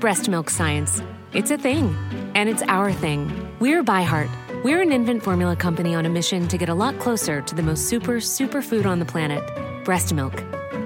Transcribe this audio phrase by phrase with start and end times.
[0.00, 1.00] Breast milk science.
[1.32, 1.96] It's a thing,
[2.34, 3.32] and it's our thing.
[3.60, 4.28] We're ByHeart.
[4.62, 7.62] We're an infant formula company on a mission to get a lot closer to the
[7.62, 9.42] most super, super food on the planet
[9.86, 10.34] breast milk.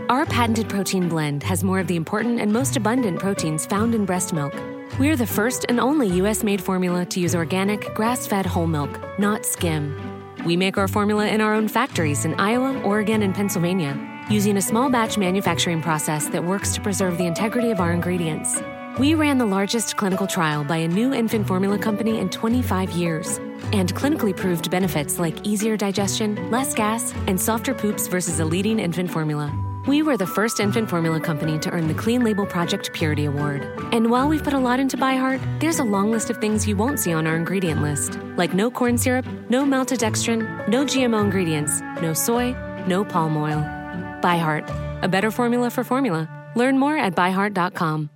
[0.08, 4.04] Our patented protein blend has more of the important and most abundant proteins found in
[4.04, 4.54] breast milk.
[4.96, 9.00] We're the first and only US made formula to use organic, grass fed whole milk,
[9.18, 9.96] not skim.
[10.44, 13.98] We make our formula in our own factories in Iowa, Oregon, and Pennsylvania,
[14.30, 18.62] using a small batch manufacturing process that works to preserve the integrity of our ingredients.
[18.98, 23.38] We ran the largest clinical trial by a new infant formula company in 25 years
[23.72, 28.78] and clinically proved benefits like easier digestion, less gas, and softer poops versus a leading
[28.78, 29.52] infant formula.
[29.86, 33.62] We were the first infant formula company to earn the Clean Label Project Purity Award.
[33.92, 36.76] And while we've put a lot into ByHeart, there's a long list of things you
[36.76, 41.80] won't see on our ingredient list, like no corn syrup, no maltodextrin, no GMO ingredients,
[42.02, 42.54] no soy,
[42.86, 43.60] no palm oil.
[44.20, 46.28] ByHeart, a better formula for formula.
[46.54, 48.10] Learn more at byheart.com.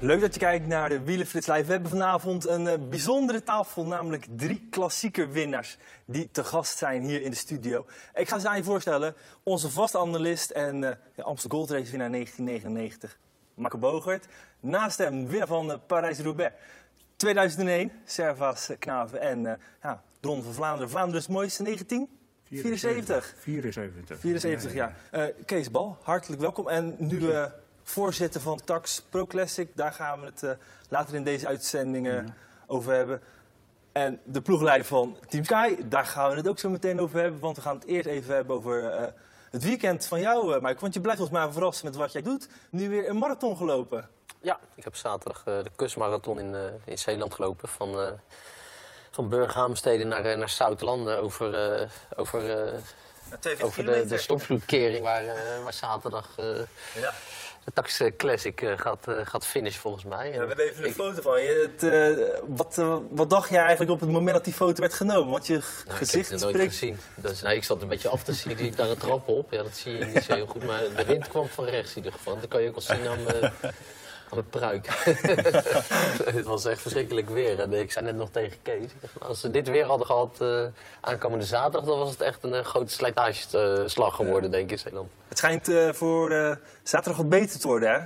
[0.00, 1.64] Leuk dat je kijkt naar de Wielenflits Live.
[1.64, 7.02] We hebben vanavond een uh, bijzondere tafel, namelijk drie klassieke winnaars die te gast zijn
[7.02, 7.86] hier in de studio.
[8.14, 9.14] Ik ga ze aan je voorstellen.
[9.42, 10.90] Onze vaste analist en uh,
[11.24, 13.18] Amstel Gold Race winnaar 1999,
[13.54, 14.26] Marco Bogert.
[14.60, 16.54] Naast hem winnaar van uh, Parijs-Roubaix
[17.16, 20.90] 2001, Servas Knaven en ja, van Vlaanderen.
[20.90, 23.34] Vlaanderen mooiste 1974.
[23.38, 24.18] 74.
[24.18, 24.94] 74, ja.
[25.12, 25.30] ja.
[25.44, 26.68] Kees Bal, hartelijk welkom.
[26.68, 27.32] En nu
[27.88, 29.68] voorzitter van Tax Pro Classic.
[29.74, 30.50] Daar gaan we het uh,
[30.88, 32.34] later in deze uitzendingen ja.
[32.66, 33.22] over hebben.
[33.92, 37.40] En de ploegleider van Team Sky, daar gaan we het ook zo meteen over hebben.
[37.40, 39.06] Want we gaan het eerst even hebben over uh,
[39.50, 40.80] het weekend van jou, uh, Mike.
[40.80, 42.48] Want je blijft ons maar verrassen met wat jij doet.
[42.70, 44.08] Nu weer een marathon gelopen.
[44.40, 47.68] Ja, ik heb zaterdag de kustmarathon in, in Zeeland gelopen.
[47.68, 48.18] Van,
[49.10, 52.72] van Burghaamstede naar, naar Zoutlanden over, over,
[53.62, 55.24] over de, de stopvloedkering waar,
[55.62, 56.28] waar zaterdag...
[56.94, 57.12] Ja
[57.66, 60.26] de Tax Classic uh, gaat, uh, gaat finishen volgens mij.
[60.26, 61.70] Ja, we hebben even een foto van je.
[61.72, 65.30] Het, uh, wat, wat dacht je eigenlijk op het moment dat die foto werd genomen?
[65.30, 66.98] Want je nou, gezicht ik heb het nooit gezien.
[67.14, 68.52] Dus, nee, ik zat een beetje af te zien.
[68.52, 69.52] Ik liep daar een trap op.
[69.52, 70.64] Ja, dat zie je niet zo heel goed.
[70.64, 72.40] Maar de wind kwam van rechts in ieder geval.
[72.40, 73.50] Dat kan je ook wel zien aan
[74.30, 74.86] aan mijn pruik.
[76.36, 77.60] het was echt verschrikkelijk weer.
[77.60, 78.90] En ik zei net nog tegen Kees.
[79.18, 80.44] Als ze dit weer hadden gehad
[81.00, 81.84] aankomende zaterdag...
[81.84, 85.10] dan was het echt een grote slijtageslag geworden, denk ik, in Zeeland.
[85.28, 87.98] Het schijnt uh, voor uh, zaterdag wat beter te worden, hè?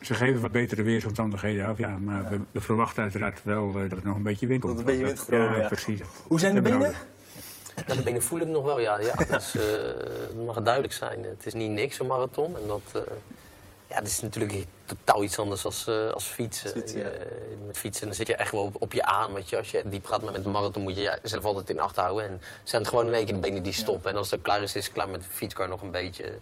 [0.00, 1.96] Ze geven wat betere weersomstandigheden af, ja.
[1.98, 2.28] Maar ja.
[2.28, 4.76] We, we, verwachten uiteraard wel uh, dat het nog een beetje wind komt.
[4.76, 6.00] Dat het een beetje wind komt, ja, ja, precies.
[6.26, 6.94] Hoe zijn de benen?
[7.86, 9.00] Ja, de benen voel ik nog wel, ja.
[9.00, 11.24] ja dus, dat mag duidelijk zijn.
[11.24, 12.56] Het is niet niks, een marathon.
[12.56, 13.04] En dat,
[13.86, 16.70] ja, het is natuurlijk totaal iets anders als, als fietsen.
[16.70, 17.10] Fietsen, ja.
[17.66, 19.32] met fietsen dan zit je echt wel op, op je aan.
[19.32, 19.56] Weet je.
[19.56, 22.24] Als je diep gaat, maar met een marathon moet je jezelf altijd in acht houden.
[22.28, 24.10] En zijn het gewoon een week de benen die stoppen.
[24.10, 26.38] En als het klaar is, is het klaar met de fietskar nog een beetje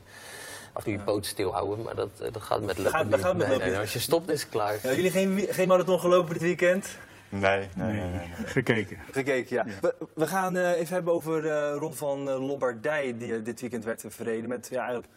[0.76, 2.92] af en je poot stilhouden, maar dat, dat gaat met lopen.
[2.92, 4.78] Gaat, dat gaat met nee, nee, als je stopt is het klaar.
[4.82, 6.88] Ja, jullie geen, geen marathon gelopen dit weekend?
[7.28, 8.00] Nee, nee, nee.
[8.00, 8.46] nee, nee.
[8.46, 8.98] Gekeken.
[9.12, 9.64] Gekeken, ja.
[9.66, 9.72] ja.
[9.80, 13.60] We, we, gaan uh, even hebben over de uh, Rond van uh, Lombardije die dit
[13.60, 14.48] weekend werd verreden.
[14.48, 15.08] Met, ja, eigenlijk,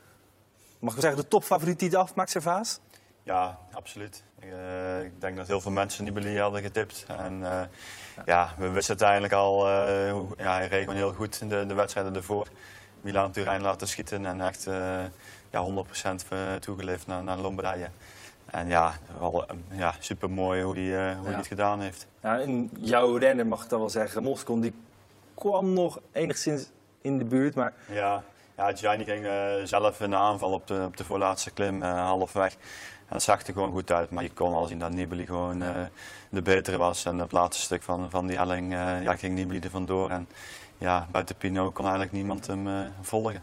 [0.80, 2.80] mag ik zeggen, de topfavoriet die het afmaakt, Servaas?
[3.30, 4.24] Ja, absoluut.
[5.04, 7.06] ik denk dat heel veel mensen Nibali hadden getipt.
[7.18, 7.44] En
[8.26, 9.70] ja, we wisten het eigenlijk al,
[10.38, 12.48] ja, hij reed gewoon heel goed in de, de wedstrijden ervoor.
[13.02, 14.64] Milan Turijn laten schieten en echt
[15.50, 15.84] ja,
[16.60, 17.90] 100% toegeleefd naar, naar Lombardije.
[18.46, 21.38] En ja, wel, ja super mooi hoe hij hoe ja.
[21.38, 22.08] het gedaan heeft.
[22.22, 24.74] Ja, en jouw renner mag ik dan wel zeggen, Moscon, die
[25.34, 26.70] kwam nog enigszins
[27.02, 27.74] in de buurt, maar...
[27.92, 28.24] Ja,
[28.58, 29.28] ja Gianni ging
[29.68, 32.56] zelf in de aanval op de, op de voorlaatste klim, halfweg.
[33.10, 35.64] En dat zag er gewoon goed uit, maar je kon al zien dat Nibali gewoon
[36.30, 37.06] de betere was.
[37.06, 40.10] En het laatste stuk van, van die helling ja, ging Nibali er vandoor.
[40.10, 40.28] En
[40.78, 42.68] ja, buiten Pino kon eigenlijk niemand hem
[43.02, 43.42] volgen.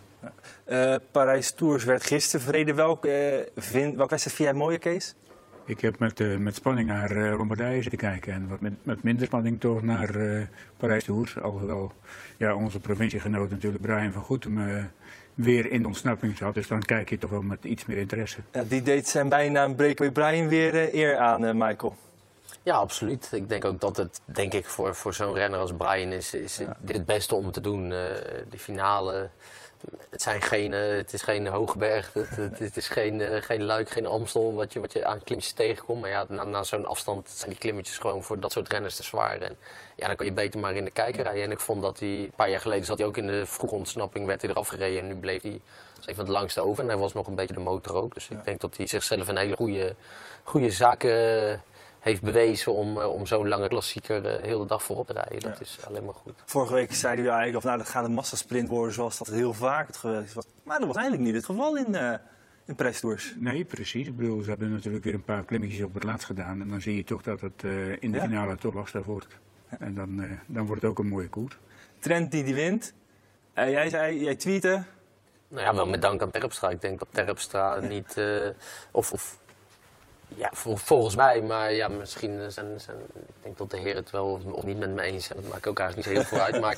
[0.68, 2.74] Uh, Parijs Tours werd gisteren verreden.
[2.74, 3.08] Welke,
[3.56, 5.14] uh, vind, welke wedstrijd vind jij mooie, Kees?
[5.64, 9.02] Ik heb met, uh, met spanning naar uh, Lombardije zitten kijken en wat met, met
[9.02, 10.42] minder spanning toch naar uh,
[10.76, 11.40] Parijs Tours.
[11.40, 11.92] Alhoewel
[12.36, 14.58] ja, onze provinciegenoot natuurlijk Brian van Goetem
[15.36, 16.54] weer in de ontsnapping zat.
[16.54, 18.38] Dus dan kijk je toch wel met iets meer interesse.
[18.52, 21.96] Ja, die deed zijn bijnaam Breakaway Brian weer eer aan, Michael.
[22.62, 23.28] Ja, absoluut.
[23.32, 26.56] Ik denk ook dat het, denk ik, voor, voor zo'n renner als Brian is, is
[26.56, 26.76] ja.
[26.84, 27.88] het beste om te doen.
[27.88, 29.30] de finale
[30.10, 33.62] het, zijn geen, uh, het is geen Hoogberg, het, het, het is geen, uh, geen
[33.64, 36.00] Luik, geen Amstel wat je, wat je aan klimmetjes tegenkomt.
[36.00, 39.02] Maar ja, na, na zo'n afstand zijn die klimmetjes gewoon voor dat soort renners te
[39.02, 39.40] zwaar.
[39.40, 39.56] En
[39.96, 41.42] ja, dan kan je beter maar in de kijker rijden.
[41.42, 43.74] En ik vond dat hij, een paar jaar geleden zat hij ook in de vroege
[43.74, 45.00] ontsnapping, werd hij eraf gereden.
[45.00, 45.60] En nu bleef hij
[46.00, 46.82] van het langste over.
[46.82, 48.14] En hij was nog een beetje de motor ook.
[48.14, 49.94] Dus ik denk dat hij zichzelf een hele goede,
[50.42, 51.62] goede zaken
[52.06, 55.40] heeft bewezen om, eh, om zo'n lange klassieker uh, heel de dag voorop te rijden.
[55.40, 56.34] Dat is alleen maar goed.
[56.44, 59.52] Vorige week zeiden we eigenlijk, of nou, dat gaat een massasprint worden zoals dat heel
[59.52, 60.46] vaak het geweest was.
[60.62, 62.14] Maar dat was eigenlijk niet het geval in, uh,
[62.64, 63.34] in prijstours.
[63.38, 64.06] Nee, precies.
[64.06, 66.60] Ik bedoel, ze hebben natuurlijk weer een paar klimmetjes op het laatst gedaan.
[66.60, 67.62] En dan zie je toch dat het
[68.00, 69.38] in de finale toch lastig wordt.
[69.78, 71.58] En dan, dan wordt het ook een mooie koers.
[71.98, 72.94] Trent die die wint.
[73.54, 74.84] jij zei, jij tweette.
[75.48, 76.70] Nou ja, wel met dank aan Terpstra.
[76.70, 78.20] Ik denk dat Terpstra niet,
[78.90, 79.38] of, of
[80.28, 84.40] ja, volgens mij, maar ja, misschien zijn, zijn, ik denk dat de heren het wel
[84.52, 85.40] of niet met me eens zijn.
[85.40, 86.60] Dat maakt ook eigenlijk niet zo heel veel uit.
[86.60, 86.76] Maar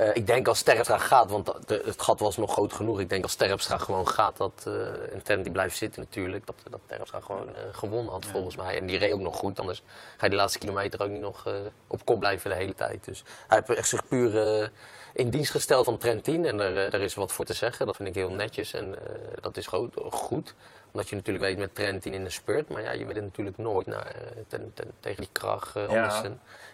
[0.00, 3.00] uh, ik denk als Terpstra gaat, want de, het gat was nog groot genoeg.
[3.00, 6.54] Ik denk als Terpstra gewoon gaat, dat uh, en Ten die blijft zitten natuurlijk, dat,
[6.70, 8.78] dat Terpstra gewoon uh, gewonnen had volgens mij.
[8.78, 9.82] En die reed ook nog goed, anders
[10.16, 11.48] ga je de laatste kilometer ook niet nog
[11.86, 13.04] op kop blijven de hele tijd.
[13.04, 14.70] Dus hij heeft echt zich puur
[15.14, 17.86] in dienst gesteld van Trentin en daar, daar is wat voor te zeggen.
[17.86, 18.94] Dat vind ik heel netjes en
[19.40, 19.94] dat is goed.
[20.10, 20.54] goed
[20.92, 22.68] omdat je natuurlijk weet met Trentin in de spurt.
[22.68, 24.02] Maar ja, je weet het natuurlijk nooit nou,
[24.48, 25.76] ten, ten, tegen die kracht.
[25.76, 26.22] Uh, ja.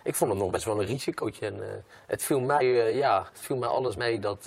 [0.03, 1.47] Ik vond het nog best wel een risicootje.
[1.47, 1.65] En, uh,
[2.07, 4.47] het, viel mij, uh, ja, het viel mij alles mee dat,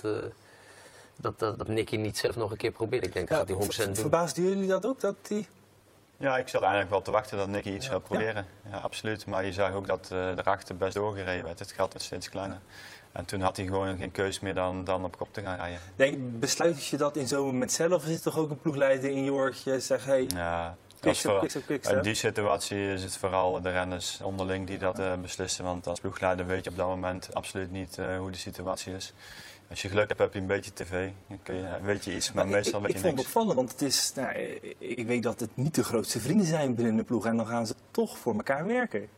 [1.16, 3.06] dat, dat, dat Nicky niet zelf nog een keer probeert.
[3.06, 3.96] Ik denk ja, dat hij 100% doen.
[3.96, 5.00] Verbaasden jullie dat ook?
[5.00, 5.48] Dat die...
[6.16, 8.46] Ja, ik zat eigenlijk wel te wachten dat Nicky iets zou proberen.
[8.70, 8.78] Ja.
[8.78, 9.26] absoluut.
[9.26, 11.58] Maar je zag ook dat de rachten best doorgereden werd.
[11.58, 12.60] Het gat werd steeds kleiner.
[13.12, 15.80] En toen had hij gewoon geen keus meer dan, dan op kop te gaan rijden.
[15.96, 17.92] Denk, besluit je dat in zo'n moment zelf?
[17.92, 19.80] Of is toch ook een ploegleider in je oortje?
[19.80, 25.14] Zeg, hey, ja, in die situatie is het vooral de renners onderling die dat uh,
[25.14, 25.64] beslissen.
[25.64, 29.12] Want als ploegleider weet je op dat moment absoluut niet uh, hoe de situatie is.
[29.70, 31.08] Als je geluk hebt, heb je een beetje tv.
[31.28, 32.98] Dan kun je, weet je iets, maar, maar meestal ik, weet je.
[32.98, 34.38] Ik vond het opvallend, want het is, nou,
[34.78, 37.26] ik weet dat het niet de grootste vrienden zijn binnen de ploeg.
[37.26, 39.08] En dan gaan ze toch voor elkaar werken.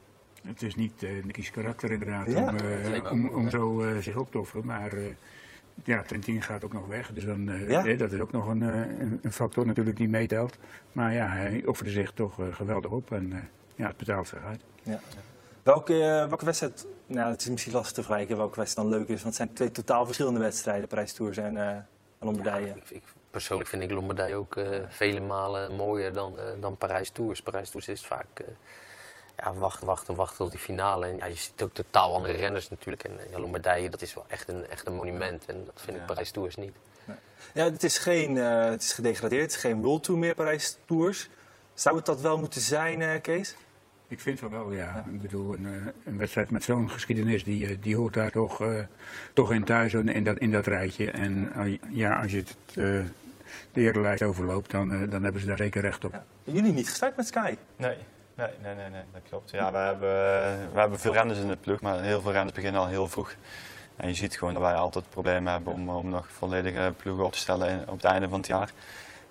[0.46, 4.30] Het is niet uh, Nicky's karakter inderdaad om, uh, om, om, zo uh, zich op
[4.30, 4.92] te offeren, maar
[5.84, 7.10] ja, Trentin gaat ook nog weg.
[7.12, 7.94] Dus dan, ja?
[7.94, 10.58] dat is ook nog een, een, een, factor natuurlijk die meetelt.
[10.92, 14.60] Maar ja, hij offerde zich toch geweldig op en ja, het betaalt zich uit.
[14.82, 15.00] Ja.
[15.62, 15.94] Welke,
[16.28, 19.24] welke wedstrijd, nou het is misschien lastig te vergelijken welke wedstrijd dan leuk is, want
[19.24, 21.86] het zijn twee totaal verschillende wedstrijden, prijstours en, en
[22.18, 22.66] Lombardije.
[22.66, 27.42] Ja, ik, ik, persoonlijk vind ik Lombardije ook vele malen mooier dan, dan Parijs-Tours.
[27.42, 28.44] Parijs-Tours is vaak
[29.44, 31.06] ja, wachten, wachten, wachten tot die finale.
[31.06, 33.04] En ja, je ziet ook totaal andere renners natuurlijk.
[33.04, 35.44] En ja, Lombardije, dat is wel echt een, echt een monument.
[35.46, 36.72] En dat vind ik Parijs Tours niet.
[37.54, 40.78] Ja, het is, geen, uh, het is gedegradeerd, het is geen World Tour meer, Parijs
[40.84, 41.28] Tours.
[41.74, 43.56] Zou het dat wel moeten zijn, uh, Kees?
[44.08, 44.78] Ik vind van wel, ja.
[44.78, 45.04] ja.
[45.12, 48.78] Ik bedoel, een, eh, een wedstrijd met zo'n geschiedenis, die, die hoort daar toch, uh,
[49.32, 51.10] toch in thuis, in dat, in dat rijtje.
[51.10, 51.52] En
[51.90, 53.04] ja, als je het, uh,
[53.72, 56.12] de eerlijst overloopt, dan, dan hebben ze daar zeker recht op.
[56.12, 56.24] Ja.
[56.44, 57.56] Jullie niet gestart met Sky?
[57.76, 57.96] Nee.
[58.34, 59.50] Nee, nee, nee, nee, dat klopt.
[59.50, 60.10] Ja, we hebben,
[60.72, 63.34] we hebben veel renners in de ploeg, maar heel veel renners beginnen al heel vroeg.
[63.96, 67.32] En je ziet gewoon dat wij altijd problemen hebben om, om nog volledige ploegen op
[67.32, 68.72] te stellen op het einde van het jaar.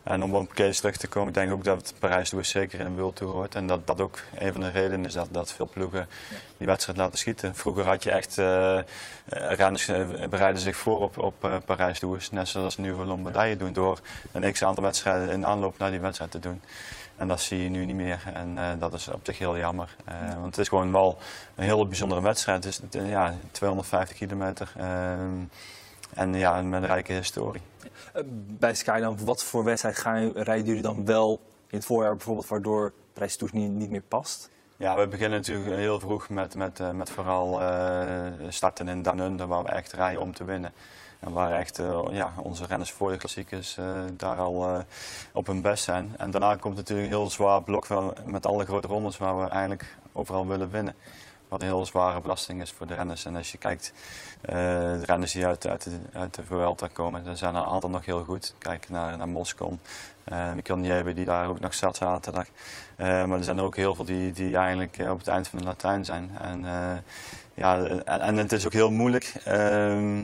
[0.04, 2.98] En om op Kees terug te komen, ik denk ook dat Parijs Tour zeker in
[2.98, 3.56] World Tour hoort.
[3.56, 6.08] En dat dat ook een van de redenen is dat, dat veel ploegen
[6.58, 7.56] die wedstrijd laten schieten.
[7.56, 8.80] Vroeger had je echt, uh,
[9.26, 12.02] renners uh, bereiden zich voor op, op uh, Parijs.
[12.32, 14.00] Net zoals nu voor Lombardije doen, door
[14.32, 16.62] een x aantal wedstrijden in aanloop naar die wedstrijd te doen.
[17.22, 18.24] En dat zie je nu niet meer.
[18.34, 19.96] En uh, dat is op zich heel jammer.
[20.10, 21.18] Uh, want het is gewoon wel
[21.56, 22.64] een hele bijzondere wedstrijd.
[22.64, 24.74] Het is ja, 250 kilometer.
[24.78, 25.12] Uh,
[26.14, 27.62] en ja, met een rijke historie.
[28.48, 32.48] Bij Sky dan, wat voor wedstrijd gaan, rijden jullie dan wel in het voorjaar bijvoorbeeld,
[32.48, 34.50] waardoor Tours niet, niet meer past?
[34.78, 37.62] Ja, we beginnen natuurlijk heel vroeg met, met, met vooral
[38.50, 40.74] starten in Danunde, waar we echt rijden om te winnen.
[41.22, 44.80] En waar echt uh, ja, onze renners voor de klassiekers uh, daar al uh,
[45.34, 46.14] op hun best zijn.
[46.18, 49.48] En daarna komt natuurlijk een heel zwaar blok van, met alle grote rondes waar we
[49.48, 50.96] eigenlijk overal willen winnen.
[51.48, 53.26] Wat een heel zware belasting is voor de renners.
[53.26, 53.94] En als je kijkt,
[54.42, 58.06] de renners die uit, uit, de, uit de komen, dan zijn er een aantal nog
[58.06, 58.56] heel goed.
[58.58, 59.80] Kijk naar, naar Moscon,
[60.32, 62.48] uh, Mikkel Niebe die daar ook nog zat zaterdag.
[62.98, 65.66] maar er zijn er ook heel veel die, die eigenlijk op het eind van de
[65.66, 66.32] Latijn zijn.
[66.42, 66.66] En,
[67.54, 69.34] ja, en, het is ook heel moeilijk.
[69.44, 70.24] Ehm,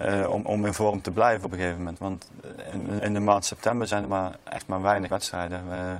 [0.00, 1.98] uh, om, om in vorm te blijven op een gegeven moment.
[1.98, 2.30] Want
[2.72, 5.64] in, in de maand september zijn er maar, echt maar weinig wedstrijden.
[5.68, 5.94] Uh,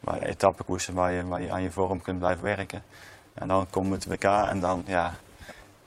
[0.00, 2.82] waar etappekoersen waar je, waar je aan je vorm kunt blijven werken.
[3.34, 5.14] En dan komt het WK en dan, ja,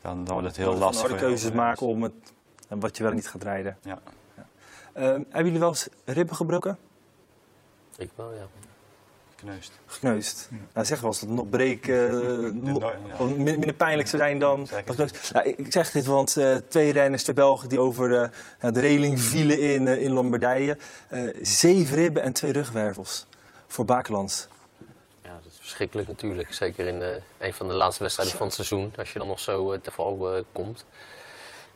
[0.02, 1.10] dan, dan wordt het heel lastig.
[1.10, 2.14] de keuzes maken om het,
[2.68, 3.78] wat je wel niet gaat rijden.
[3.82, 4.00] Ja.
[4.36, 4.46] ja.
[4.96, 6.78] Uh, hebben jullie wel eens ribben gebroken?
[7.98, 8.46] Ik wel, ja.
[9.42, 9.72] Gekneusd.
[9.86, 10.48] Gekneusd.
[10.52, 10.58] Ja.
[10.74, 12.14] Nou, zeg wel eens dat nog breken
[13.20, 14.68] uh, minder pijnlijk zou zijn dan.
[15.32, 18.30] Nou, ik zeg dit, want uh, twee renners, twee Belgen, die over de,
[18.66, 20.78] uh, de reling vielen in, uh, in Lombardije.
[21.42, 23.26] zeven ribben en twee rugwervels
[23.68, 24.48] voor Bakelands.
[25.24, 26.54] Ja, dat is verschrikkelijk natuurlijk.
[26.54, 27.02] Zeker in
[27.38, 28.94] een van de laatste wedstrijden van het seizoen.
[28.98, 30.86] Als je dan nog zo te val komt.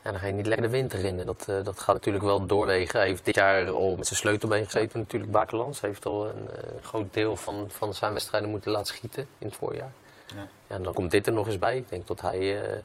[0.06, 1.18] En dan ga je niet lekker de winter in.
[1.26, 3.00] Dat, eh, dat gaat natuurlijk wel doorwegen.
[3.00, 5.32] Hij heeft dit jaar al met zijn sleutelbeen gezeten natuurlijk.
[5.32, 9.48] Bakelands heeft al een eh, groot deel van, van zijn wedstrijden moeten laten schieten in
[9.48, 9.92] het voorjaar.
[10.36, 10.48] Ja.
[10.68, 11.78] Ja, en dan komt dit er nog eens bij.
[11.78, 12.62] Ik denk dat hij...
[12.64, 12.78] eh,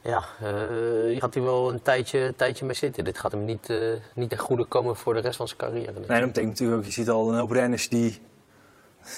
[0.00, 0.24] ja,
[1.06, 3.04] hier gaat hij wel een tijdje, een tijdje mee zitten.
[3.04, 3.72] Dit gaat hem niet,
[4.14, 5.90] niet ten goede komen voor de rest van zijn carrière.
[6.00, 6.08] ik.
[6.08, 8.20] Nee, dat betekent natuurlijk ook, je ziet al een hoop renners die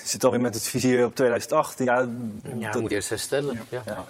[0.05, 1.85] zitten alweer met het vizier op 2018.
[1.85, 2.09] Ja,
[2.59, 3.61] Ja, dat- moet eerst herstellen.
[3.69, 3.83] Ja.
[3.87, 4.05] Ja,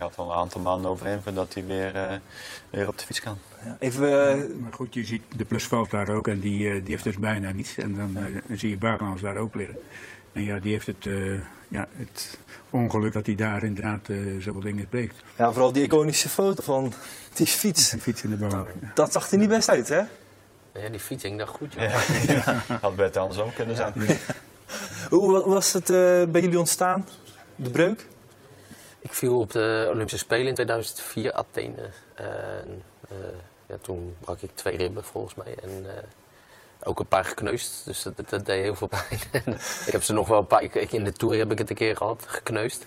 [0.00, 2.16] ik had al een aantal maanden overheen voordat hij weer, eh,
[2.70, 3.38] weer op de fiets kan.
[3.64, 6.74] ja, even, eh, Maar goed, je ziet de plus valt daar ook en die, eh,
[6.74, 7.76] die heeft dus bijna niets.
[7.78, 9.76] En dan, eh, dan zie je Bakelands daar ook liggen.
[10.32, 11.32] En ja, die heeft het, eh,
[11.68, 12.38] ja, het
[12.70, 15.14] ongeluk dat hij daar inderdaad eh, zoveel dingen breekt.
[15.36, 16.92] ja, vooral die iconische foto van
[17.34, 17.92] die fiets.
[17.92, 18.66] Een fiets in de boom.
[18.94, 20.00] Dat zag er niet best uit, hè?
[20.74, 21.74] Ja, die fiets ging daar goed.
[21.74, 21.88] Ja.
[22.80, 23.92] Had beter andersom kunnen zijn.
[25.10, 27.06] Hoe wa- was het eh, bij jullie ontstaan,
[27.56, 28.06] de breuk?
[29.00, 31.88] Ik viel op de Olympische Spelen in 2004 Athene.
[32.14, 33.16] En, eh,
[33.66, 35.54] ja, toen brak ik twee ribben volgens mij.
[35.62, 36.02] En eh,
[36.82, 37.84] ook een paar gekneusd.
[37.84, 39.20] Dus dat, dat deed heel veel pijn.
[39.86, 40.62] Ik heb ze nog wel een paar.
[40.62, 42.86] Ik, ik- in de tour heb ik het een keer gehad, gekneusd.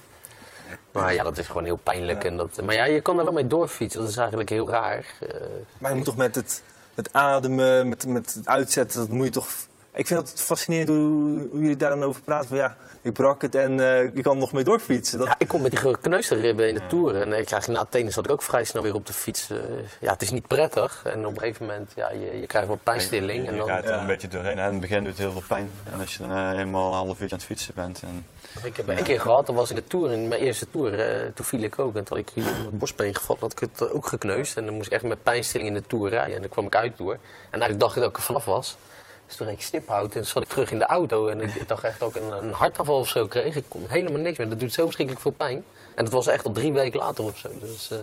[0.91, 2.23] Maar ja, dat is gewoon heel pijnlijk.
[2.23, 4.01] En dat, maar ja, je kan er wel mee doorfietsen.
[4.01, 5.05] Dat is eigenlijk heel raar.
[5.19, 5.35] Eh,
[5.77, 6.63] Maar je moet toch met het,
[6.95, 9.49] het ademen, met, met het uitzetten, dat moet je toch...
[9.95, 12.47] Ik vind het fascinerend hoe, hoe jullie daar dan over praten.
[12.47, 15.17] Van ja, ik brak het en eh, je kan er nog mee doorfietsen.
[15.19, 17.21] Dat, Ja, ik kom met die gekneusde ribben in de Tour.
[17.21, 19.49] En ik krijg, na Athene zat ik ook vrij snel weer op de fiets.
[19.49, 19.57] Eh,
[20.01, 21.01] ja, het is niet prettig.
[21.05, 23.47] En op een gegeven moment, ja, je, je krijgt wat pijnstilling.
[23.47, 23.99] En Je dan, gaat er Ja.
[23.99, 24.57] een beetje doorheen.
[24.59, 25.69] En in het begin doet het heel veel pijn.
[25.93, 28.01] En als je dan eh, eenmaal een half uurtje aan het fietsen bent.
[28.01, 28.25] En,
[28.63, 30.99] ik heb een keer gehad, dan was ik de Tour, in mijn eerste Tour.
[30.99, 31.95] eh, toen viel ik ook.
[31.95, 34.57] En toen had ik hier op mijn borstbeen gevallen, had ik het eh, ook gekneusd.
[34.57, 36.35] En dan moest ik echt met pijnstilling in de Tour rijden.
[36.35, 37.13] En dan kwam ik uit door.
[37.13, 37.19] En
[37.51, 38.77] eigenlijk dacht ik dat ik er vanaf was.
[39.25, 41.27] Dus toen reed ik stiphout en zat ik terug in de auto.
[41.27, 43.55] En ik dacht echt ook een, een hartaanval of zo kreeg.
[43.55, 44.49] Ik kon helemaal niks meer.
[44.49, 45.63] Dat doet zo verschrikkelijk veel pijn.
[45.95, 47.49] En dat was echt al drie weken later of zo.
[47.59, 47.97] Dus, eh,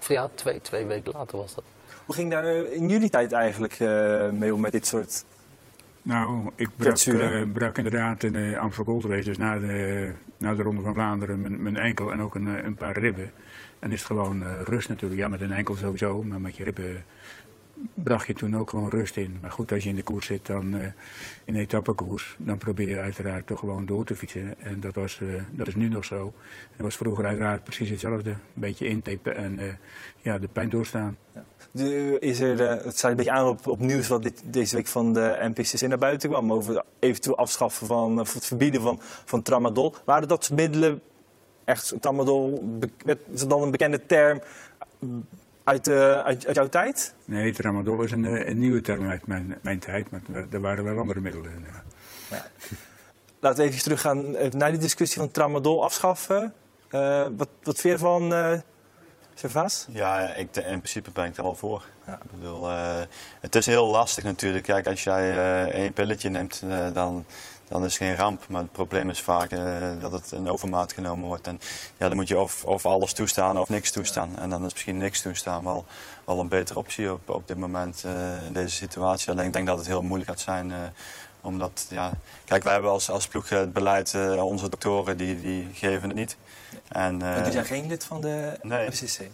[0.00, 1.64] of ja, twee, twee weken later was dat.
[2.04, 5.24] Hoe ging daar eh, in jullie tijd eigenlijk eh, mee om met dit soort...
[6.02, 10.54] Nou, ik brak, eh, brak inderdaad in de Amsterdam Gold Race, dus na de, na
[10.54, 13.32] de Ronde van Vlaanderen, mijn, mijn enkel en ook een, een paar ribben.
[13.84, 15.20] En is het gewoon eh, rust natuurlijk.
[15.20, 17.04] Ja, met een enkel sowieso, maar met je ribben
[17.94, 19.38] bracht je toen ook gewoon rust in.
[19.40, 20.86] Maar goed, als je in de koers zit, dan eh,
[21.44, 24.54] in etappekoers, dan probeer je uiteraard toch gewoon door te fietsen.
[24.58, 26.32] En dat, was, eh, dat is nu nog zo.
[26.70, 28.30] Dat was vroeger uiteraard precies hetzelfde.
[28.30, 29.74] Een beetje intippen en eh,
[30.22, 31.16] ja, de pijn doorstaan.
[31.70, 34.86] De, is er, het staat een beetje aan op, op nieuws wat dit, deze week
[34.86, 36.52] van de NPCC naar buiten kwam.
[36.52, 39.94] Over het eventueel afschaffen van, of het verbieden van, van tramadol.
[40.04, 41.00] Waren dat middelen,
[41.64, 42.64] echt tramadol,
[43.04, 44.40] be- dan een bekende term
[45.64, 47.14] uit, eh, uit, uit jouw tijd?
[47.24, 50.84] Nee, tramadol is een, eh, een nieuwe term uit mijn, mijn tijd, maar er- waren
[50.84, 51.64] wel andere middelen.
[52.30, 52.44] ja.
[53.40, 56.52] Laten we even teruggaan eh, naar die discussie van tramadol afschaffen.
[56.88, 58.52] Eh, wat, wat vind je ervan, eh
[59.34, 59.86] Servaas?
[59.90, 61.84] ja, ik, in principe ben ik er al voor.
[62.06, 63.00] Ik bedoel, eh,
[63.40, 64.64] het is heel lastig natuurlijk.
[64.64, 67.24] Kijk, als jij eh, één pilletje neemt, eh, dan,
[67.68, 68.48] dan is het geen ramp.
[68.48, 69.60] Maar het probleem is vaak eh,
[70.00, 71.46] dat het in overmaat genomen wordt.
[71.46, 71.60] En
[71.96, 74.38] ja, dan moet je of, of alles toestaan of niks toestaan.
[74.38, 75.84] En dan is misschien niks toestaan wel,
[76.24, 79.30] wel een betere optie op, op dit moment eh, in deze situatie.
[79.30, 80.72] Alleen ik denk dat het heel moeilijk gaat zijn.
[81.44, 82.10] Eh, omdat, ja,
[82.44, 86.16] kijk, wij hebben als, als ploeg het beleid, eh, onze doktoren die, die geven het
[86.18, 86.36] niet.
[86.88, 88.88] En, eh, Want die zijn geen lid van de nee.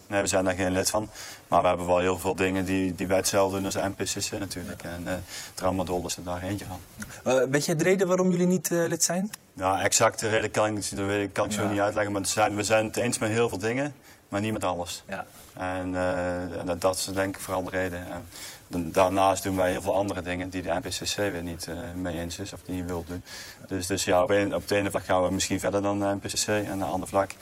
[0.09, 1.09] Nee, we zijn daar geen lid van.
[1.49, 4.39] Maar we hebben wel heel veel dingen die, die wij hetzelfde doen als de NPCC
[4.39, 4.83] natuurlijk.
[4.83, 5.15] En eh
[5.55, 6.81] tramadol is er daar eentje van.
[7.25, 9.31] Eh, weet jij de reden waarom jullie niet eh, lid zijn?
[9.53, 11.71] Nou, exact de reden kan ik, dat kan ik zo Ja.
[11.71, 12.13] niet uitleggen.
[12.13, 13.95] Maar zijn, we zijn het eens met heel veel dingen,
[14.29, 15.05] maar niet met alles.
[15.09, 15.27] Ja.
[15.57, 17.99] En eh, dat- dat is denk ik vooral de reden.
[18.13, 18.27] En
[18.71, 22.39] daarnaast doen wij heel veel andere dingen die de NPCC weer niet eh, mee eens
[22.39, 23.23] is of die niet wil doen.
[23.67, 26.19] Dus, dus ja, op, een, op de ene vlak gaan we misschien verder dan de
[26.23, 26.47] NPCC.
[26.47, 27.35] En aan de andere vlak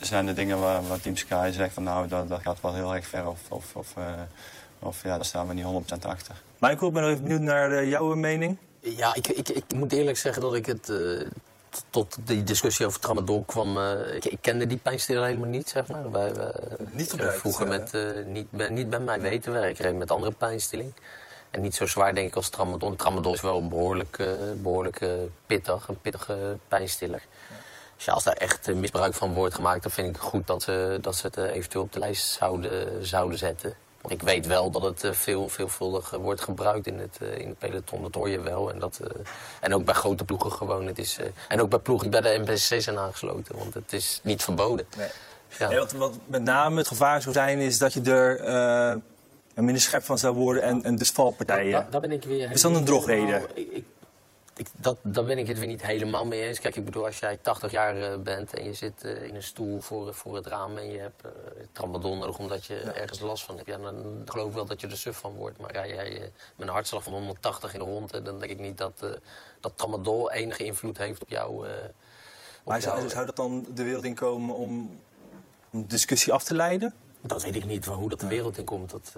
[0.00, 2.94] zijn er dingen waar, waar Team Sky zegt van nou, dat, dat gaat wel heel
[2.94, 3.28] erg ver.
[3.28, 4.04] Of, of, of, eh,
[4.78, 6.34] of ja, daar staan we niet 100% achter.
[6.58, 8.56] Michael, ik ben nog even benieuwd naar eh, jouw mening.
[8.80, 11.26] Ja, ik, ik, ik moet eerlijk zeggen dat ik het eh,
[11.90, 13.78] tot die discussie over tramadol kwam.
[13.78, 16.10] eh, ik, ik kende die pijnstiller helemaal niet, zeg maar.
[16.10, 16.32] Wij,
[16.90, 19.68] Niet gebruikt, Vroeger eh, met, eh, niet, bij, niet bij mij weten we.
[19.68, 20.92] Ik reed met andere pijnstilling.
[21.50, 22.96] En niet zo zwaar denk ik als tramadol.
[22.96, 25.10] Tramadol is wel behoorlijk, eh, behoorlijk eh,
[25.46, 27.22] pittig, een pittige pijnstiller.
[27.96, 30.62] Dus ja, als daar echt misbruik van wordt gemaakt, dan vind ik het goed dat
[30.62, 33.74] ze, dat ze het eventueel op de lijst zouden, zouden zetten.
[34.06, 37.38] Want ik weet wel dat het eh, veel, veelvuldig eh, wordt gebruikt in het, eh,
[37.38, 38.02] in het peloton.
[38.02, 38.72] Dat hoor je wel.
[38.72, 39.00] En, dat,
[39.60, 40.86] en ook bij grote ploegen gewoon.
[40.86, 43.56] Het is, en ook bij ploegen die bij de NPCC zijn aangesloten.
[43.58, 44.86] Want het is niet verboden.
[44.96, 45.08] Nee.
[45.58, 45.68] Ja.
[45.68, 49.00] Nee, wat, wat met name het gevaar zou zijn, is dat je er
[49.54, 51.72] minder scherp van zou worden en, en dus valpartijen.
[51.72, 53.28] Daar, daar ben ik weer Is dat een drogreden?
[53.28, 53.84] Nou, ik,
[54.56, 56.60] ik, dat, daar ben ik het weer niet helemaal mee eens.
[56.60, 59.42] Kijk, ik bedoel, als jij 80 jaar eh, bent en je zit eh, in een
[59.42, 61.30] stoel voor, voor het raam en je hebt uh,
[61.72, 64.86] tramadol nodig omdat je ergens last van hebt, ja, dan geloof ik wel dat je
[64.86, 65.58] er suf van wordt.
[65.58, 68.78] Maar ja, jij met een hartslag van 180 in de ronde, dan denk ik niet
[68.78, 69.18] dat,
[69.60, 71.66] dat tramadol enige invloed heeft op jou.
[72.64, 75.00] maar zou, zou dat dan de wereld inkomen om
[75.72, 76.94] een discussie af te leiden?
[77.20, 78.90] Dat weet ik niet, hoe dat de wereld in komt.
[78.90, 79.12] Dat,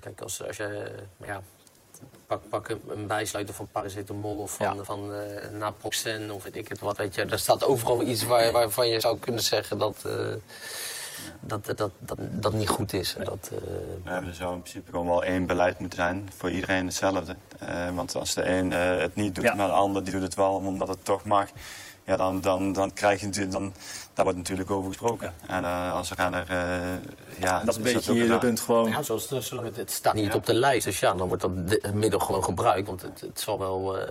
[0.00, 1.42] kijk, als, als je, ja,
[2.26, 4.84] pak, pak een, bijsluiter van paracetamol of van, ja.
[4.84, 6.96] van uh, naproxen of weet ik het wat.
[6.96, 7.24] Weet je.
[7.24, 10.34] Er staat overal iets waar, waarvan je zou kunnen zeggen dat, uh,
[11.40, 13.16] dat, dat, dat, dat niet goed is.
[13.24, 13.58] Dat, uh...
[14.04, 17.36] ja, er zou in principe gewoon wel één beleid moeten zijn voor iedereen hetzelfde.
[17.94, 20.88] want als de een het niet doet, maar de ander die doet het wel omdat
[20.88, 21.48] het toch mag
[22.04, 23.72] ja, dan, dan, dan krijg je natuurlijk, dan,
[24.14, 25.34] daar wordt natuurlijk over gesproken.
[25.46, 27.58] En uh, als renner, uh, ja...
[27.58, 28.90] Dat is een beetje je punt gewoon...
[28.90, 32.18] Ja, zoals, het, het staat niet op de lijst, dus ja, dan wordt dat middel
[32.18, 32.86] gewoon gebruikt.
[32.86, 34.04] Want het, het zal wel, uh,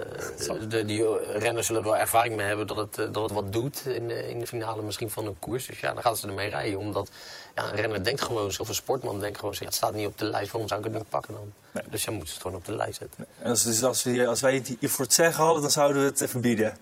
[0.70, 4.08] de, die renners zullen wel ervaring mee hebben dat het, dat het wat doet in
[4.08, 5.66] de, in de finale misschien van een koers.
[5.66, 7.10] Dus ja, dan gaan ze ermee rijden, omdat
[7.56, 10.18] ja, een renner denkt gewoon, of een sportman denkt gewoon, ja, het staat niet op
[10.18, 11.54] de lijst, waarom zou ik het niet pakken dan?
[11.72, 11.84] Nee.
[11.90, 13.26] Dus dan moeten ze het gewoon op de lijst zetten.
[13.40, 16.02] En als, dus als, we, als wij het hier voor het zeggen hadden, dan zouden
[16.02, 16.78] we het verbieden.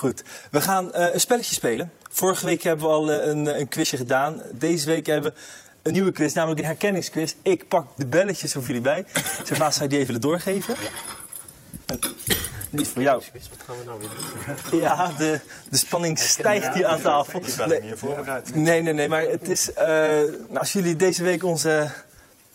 [0.00, 1.92] Goed, we gaan uh, een spelletje spelen.
[2.10, 4.42] Vorige week hebben we al uh, een, een, quizje gedaan.
[4.52, 5.38] Deze week hebben we
[5.82, 7.34] een nieuwe quiz, namelijk een herkenningsquiz.
[7.42, 9.04] Ik pak de belletjes voor jullie bij.
[9.44, 10.74] Zullen zou die even doorgeven?
[11.86, 11.96] Ja.
[12.70, 13.22] Niet voor jou.
[13.32, 14.08] Wat gaan we nou weer
[14.70, 14.80] doen?
[14.80, 15.40] Ja, de,
[15.70, 17.40] de spanning stijgt hier aan tafel.
[17.40, 18.54] Ik ben er niet voorbereid.
[18.54, 19.70] Nee, nee, nee, maar het is...
[19.70, 21.90] Uh, nou, als jullie deze week onze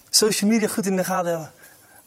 [0.09, 1.51] social media goed in de gaten hebben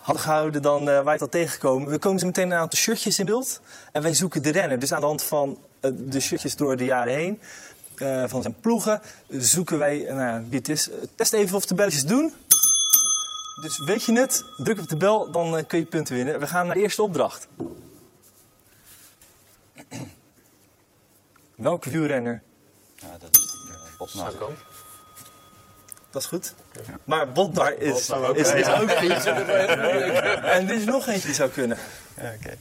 [0.08, 1.88] hadden gehouden, dan uh, waar je het al tegengekomen.
[1.88, 3.60] We komen zo meteen een aantal shirtjes in beeld.
[3.92, 4.78] En wij zoeken de renner.
[4.78, 7.40] Dus aan de hand van uh, de shirtjes door de jaren heen,
[7.96, 10.90] uh, van zijn ploegen, zoeken wij nou, wie het is.
[11.14, 12.34] test even of de belletjes doen.
[13.60, 16.40] Dus weet je het, druk op de bel, dan kun je punten winnen.
[16.40, 17.48] We gaan naar de eerste opdracht.
[21.54, 22.42] Welke wielrenner?
[22.94, 23.56] Ja, dat is
[23.98, 24.32] Botnar.
[26.10, 26.54] Dat is goed.
[26.72, 26.80] Ja.
[27.04, 29.24] Maar Botnar is, ook, is, is ook iets.
[30.56, 31.78] en dit is nog eentje die zou kunnen.
[32.20, 32.56] Ja, oké.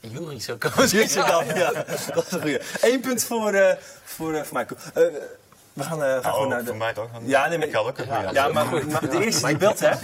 [0.00, 0.88] Jury zou kunnen.
[0.88, 1.72] Jury dan, ja.
[2.14, 2.60] Dat is een goede.
[2.80, 3.72] Eén punt voor, uh,
[4.04, 4.80] voor, uh, voor Michael.
[5.10, 5.18] Uh,
[5.72, 6.66] we gaan, uh, gaan nou, gewoon naar de...
[6.66, 7.08] Voor mij toch?
[7.22, 7.66] Ja, nee, maar...
[7.66, 9.88] Ik had ook een goede Ja, maar, maar de eerste die belt, hè?
[9.88, 9.96] Ja.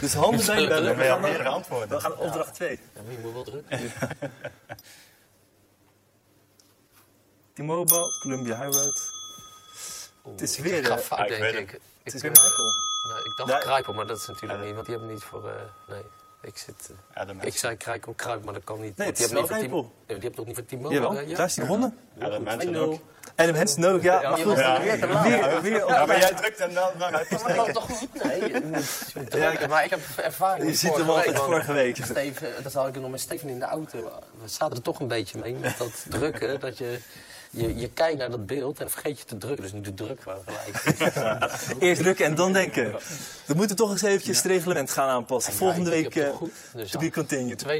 [0.00, 0.96] Dus handen bij bellen.
[0.96, 1.88] We gaan meerdere antwoorden.
[1.88, 2.70] We gaan opdracht 2.
[2.70, 3.78] Ja, je moet wel drukken.
[7.54, 9.15] T-Mobile, Columbia High Road.
[10.30, 10.78] Het is weer...
[10.78, 11.80] Ik ga fout, denk ik.
[12.02, 12.72] Het is weer Michael.
[13.08, 15.44] Nou, ik dacht Kruipel, maar dat is natuurlijk niet, want die hebben niet voor...
[15.44, 15.52] Uh,
[15.88, 16.02] nee.
[16.40, 16.90] Ik, zit,
[17.28, 18.96] uh, ik zei Kruipel, Kruip, maar dat kan niet.
[18.96, 21.36] Nee, die hebben niet voor team, die hebben toch niet voor Team Jawel, ja?
[21.36, 21.98] daar is hij begonnen.
[22.20, 23.00] Adam Mensen ook.
[23.36, 24.20] Adam Mensen ook, ja.
[24.20, 24.80] Maar goed, ja.
[24.80, 27.42] weer, weer, ja, maar jij drukt hem dan naar uit.
[27.42, 28.24] Maar dat toch goed?
[28.24, 28.52] Nee.
[29.40, 30.68] ja, maar ik heb ervaring.
[30.68, 31.96] Je ziet hem al vorige week.
[31.96, 33.98] Steven, dat had ik nog met Steven in de auto.
[34.42, 36.60] We zaten er toch een beetje mee met dat drukken.
[36.60, 36.98] Dat je
[37.56, 39.62] je, je kijkt naar dat beeld en vergeet je te drukken.
[39.62, 40.84] Dus nu de druk gewoon gelijk.
[41.82, 42.92] Eerst drukken en dan denken.
[43.46, 45.52] We moeten toch eens eventjes het reglement gaan aanpassen.
[45.52, 46.28] Volgende week uh,
[46.74, 47.64] dus to be continued.
[47.64, 47.66] 2-0.
[47.66, 47.70] 2-0,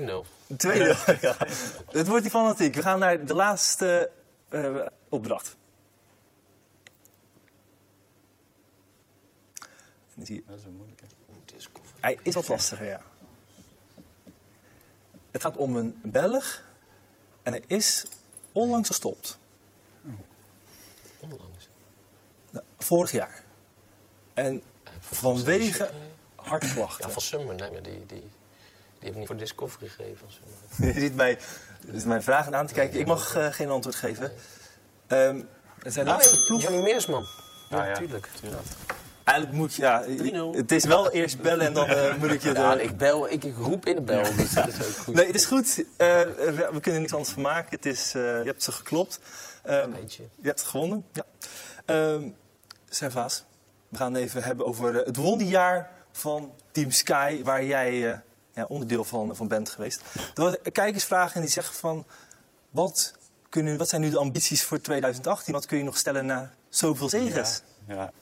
[1.20, 1.36] ja.
[1.90, 2.74] Het wordt die fanatiek.
[2.74, 4.10] We gaan naar de laatste
[4.50, 5.56] uh, opdracht.
[10.14, 11.04] Dat is een moeilijke.
[12.00, 13.00] Hij is wat lastiger, ja.
[15.30, 16.62] Het gaat om een Belg
[17.42, 18.06] en hij is
[18.52, 19.38] onlangs gestopt.
[21.20, 21.68] Onlangs?
[22.50, 23.42] Nou, vorig jaar.
[24.34, 24.62] En
[25.00, 25.90] vanwege
[26.34, 27.06] hartklachten.
[27.06, 28.30] Ja, van Summer, nee, maar die, die, die
[29.00, 30.26] hebben niet voor Discovery gegeven.
[30.76, 31.38] Je ziet mij
[31.80, 33.00] dus mijn vragen aan te kijken.
[33.00, 34.32] Ik mag uh, geen antwoord geven.
[35.08, 35.48] Um,
[35.82, 36.62] zijn laatste oh, ploeg...
[36.62, 37.24] Johnny Meersman.
[37.70, 38.28] Ja, ja, natuurlijk.
[39.24, 40.04] Eigenlijk moet je, ja,
[40.52, 42.52] het is wel eerst bellen en dan uh, moet ik je...
[42.52, 42.60] De...
[42.60, 45.14] Ja, ik bel, ik, ik roep in de bel, dus dat is ook goed.
[45.14, 45.78] Nee, het is goed.
[45.78, 47.70] Uh, we kunnen er niks anders van maken.
[47.70, 49.20] Het is, uh, je hebt ze geklopt.
[49.68, 51.24] Um, je hebt gewonnen, ja.
[51.86, 52.36] Um,
[52.96, 53.44] Servaas,
[53.88, 58.20] we gaan even hebben over het wonderjaar van Team Sky, waar jij
[58.54, 60.02] ja, onderdeel van, van bent geweest.
[60.34, 62.06] Er waren kijkersvragen en die zeggen van,
[62.70, 63.14] wat,
[63.48, 65.52] kunnen, wat zijn nu de ambities voor 2018?
[65.52, 67.62] Wat kun je nog stellen na zoveel zegens?
[67.86, 68.12] Ja, ja.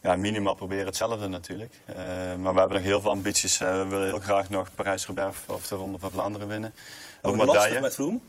[0.00, 1.74] ja, minimaal proberen hetzelfde natuurlijk.
[1.88, 1.96] Uh,
[2.36, 3.60] maar we hebben nog heel veel ambities.
[3.60, 6.74] Uh, we willen heel graag nog Parijs-Roubaix of de Ronde van Vlaanderen winnen.
[7.22, 8.22] Ook oh, lastig met Vroom?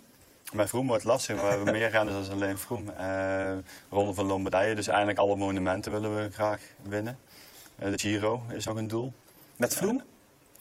[0.51, 1.41] Met Vroom wordt het lastig.
[1.41, 2.91] We hebben meer renners dan alleen Vroom.
[2.99, 3.51] Uh,
[3.89, 7.17] Ronde van Lombardije, dus eigenlijk alle monumenten willen we graag winnen.
[7.75, 9.13] de Giro is nog een doel.
[9.55, 10.03] Met Vroom?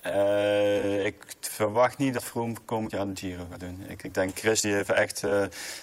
[0.06, 3.84] Uh, ik verwacht niet dat Vroom komend jaar de Giro gaat doen.
[3.88, 5.24] Ik, ik denk Chris die heeft echt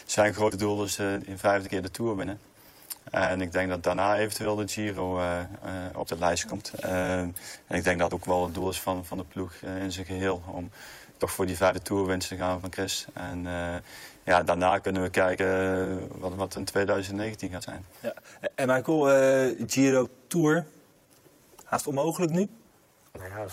[0.05, 2.39] zijn grote doel is in vijfde keer de Tour winnen.
[3.11, 5.45] En ik denk dat daarna eventueel de Giro eh, eh,
[5.95, 6.71] op de lijst komt.
[6.79, 7.35] Eh, en
[7.67, 10.05] ik denk dat ook wel het doel is van, van de ploeg eh, in zijn
[10.05, 10.43] geheel.
[10.47, 10.69] Om
[11.17, 13.05] toch voor die vijfde toerwinst te gaan van Chris.
[13.13, 13.75] En eh,
[14.23, 17.85] ja, daarna kunnen we kijken eh, wat, wat in 2019 gaat zijn.
[17.99, 18.13] Ja.
[18.55, 20.65] En Michael, eh, Giro Tour,
[21.63, 22.49] haast onmogelijk nu?
[23.11, 23.45] Nou ja,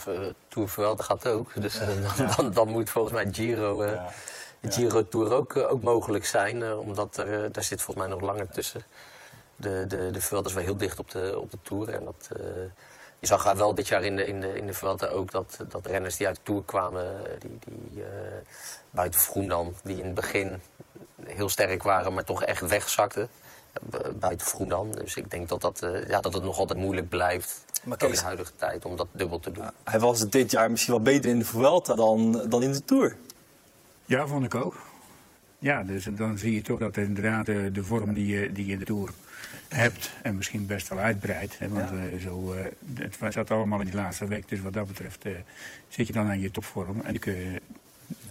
[0.48, 1.60] Tour Vuelta gaat ook.
[1.60, 4.10] Dus dan, dan, dan moet volgens mij Giro, Ja.
[4.70, 6.62] Giro Tour ook, ook mogelijk zijn.
[6.62, 8.82] eh, omdat er, daar zit volgens mij nog langer tussen.
[9.56, 11.88] De, de, de Vuelta is wel heel dicht op de, op de Tour.
[11.88, 12.42] En dat, eh,
[13.28, 15.86] je zag wel dit jaar in de, in de, in de Vuelta ook dat, dat
[15.86, 17.16] renners die uit de Tour kwamen...
[17.38, 18.08] Die, die, eh,
[18.90, 20.60] buiten Vroen dan, die in het begin
[21.24, 23.28] heel sterk waren, maar toch echt wegzakten.
[23.82, 24.90] Bu- Buiten Vroen dan.
[24.92, 27.64] Dus ik denk dat, dat, eh, ja, dat het nog altijd moeilijk blijft.
[27.84, 29.64] Maar in de huidige tijd om dat dubbel te doen.
[29.84, 33.16] Hij was dit jaar misschien wel beter in de Vuelta dan, dan in de Tour.
[34.04, 34.76] Ja, vond ik ook.
[35.58, 38.72] Ja, dus dan zie je toch dat inderdaad eh, de vorm die je, die je
[38.72, 39.10] in de Tour
[39.68, 41.58] hebt en misschien best wel uitbreidt.
[41.58, 42.64] Hè, want eh, zo, eh,
[43.20, 45.32] het zat allemaal in die laatste week, dus wat dat betreft eh,
[45.88, 47.00] zit je dan aan je topvorm.
[47.00, 47.60] En kun je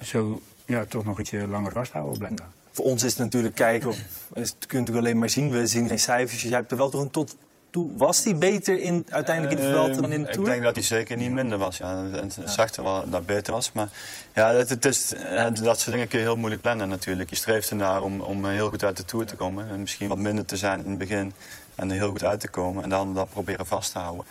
[0.02, 2.48] zo ja, toch nog ietsje langer vasthouden blijkbaar.
[2.72, 3.98] Voor ons is het natuurlijk kijken, of,
[4.34, 6.42] het kun je natuurlijk alleen maar zien, we zien geen cijfers.
[6.42, 7.36] Dus jij hebt er wel toch een tot
[7.74, 7.90] toe.
[7.98, 10.48] Was hij beter in, uiteindelijk in de Vuelta dan in de Eh, Tour?
[10.48, 11.78] Ik denk dat hij zeker niet minder was.
[11.78, 12.04] Ja.
[12.12, 13.72] Het zag er wel dat het beter was.
[13.72, 13.90] Maar
[14.34, 17.30] ja, het, het is, eh, dat soort dingen kun je heel moeilijk plannen natuurlijk.
[17.30, 19.70] Je streeft ernaar om, om heel goed uit de Tour te komen.
[19.70, 21.34] En misschien wat minder te zijn in het begin.
[21.76, 22.84] En er heel goed uit te komen.
[22.84, 24.26] En dan dat proberen vast te houden.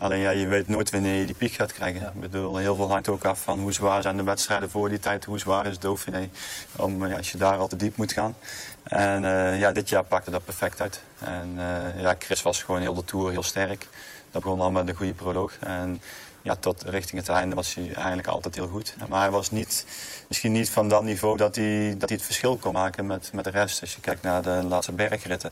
[0.00, 2.12] Alleen ja, je weet nooit wanneer je die piek gaat krijgen.
[2.14, 4.98] Ik bedoel, heel veel hangt ook af van hoe zwaar zijn de wedstrijden voor die
[4.98, 5.24] tijd.
[5.24, 6.28] Hoe zwaar is Dauphiné.
[6.76, 8.34] Om, ja, als je daar al te diep moet gaan.
[8.82, 11.00] En eh, ja, dit jaar pakte dat perfect uit.
[11.18, 13.88] En eh, ja, Chris was gewoon heel de Tour heel sterk.
[14.30, 15.52] Dat begon al met een goede proloog.
[15.60, 16.02] En
[16.42, 18.94] ja, tot richting het einde was hij eigenlijk altijd heel goed.
[19.08, 19.86] Maar hij was niet,
[20.28, 23.50] misschien niet van dat niveau dat hij, dat het verschil kon maken met, met de
[23.50, 23.80] rest.
[23.80, 25.50] Als je kijkt naar de laatste bergritten.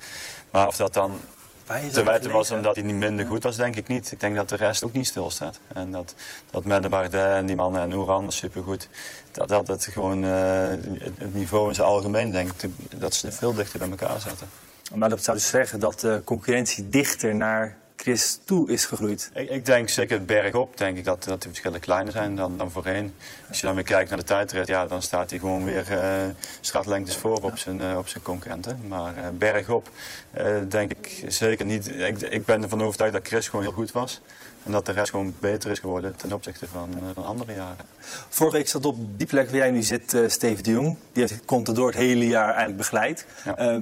[0.50, 1.20] Maar of dat dan
[1.92, 4.12] te wijten was omdat hij niet minder goed was, denk ik niet.
[4.12, 5.60] Ik denk dat de rest ook niet stilstaat.
[5.74, 6.14] En dat,
[6.50, 8.88] dat met de Bardet en die mannen en Oeran supergoed.
[9.32, 10.30] Dat, dat het gewoon eh,
[10.68, 14.48] het, het niveau in zijn algemeen, denk ik, dat ze veel dichter bij elkaar zaten.
[14.94, 17.76] Maar dat zou dus zeggen dat de concurrentie dichter naar
[18.08, 19.30] Chris toe is gegroeid.
[19.34, 22.70] Ik, ik denk zeker bergop, denk ik dat, dat de verschillen kleiner zijn dan, dan
[22.70, 23.14] voorheen.
[23.48, 26.26] Als je dan weer kijkt naar de tijdrit, ja, dan staat hij gewoon weer eh
[26.60, 28.80] straatlengtes voor op zijn, eh, op zijn concurrenten.
[28.88, 29.90] Maar eh, bergop
[30.68, 31.88] denk ik zeker niet.
[31.88, 34.20] Ik, ik ben ervan overtuigd dat Chris gewoon heel goed was.
[34.64, 37.84] En dat de rest gewoon beter is geworden ten opzichte van, van andere jaren.
[38.28, 40.96] Vorige week zat op die plek waar jij nu zit, eh Steven de Jong.
[41.12, 43.26] Die heeft Contador het hele jaar eigenlijk begeleid.
[43.44, 43.80] Ja.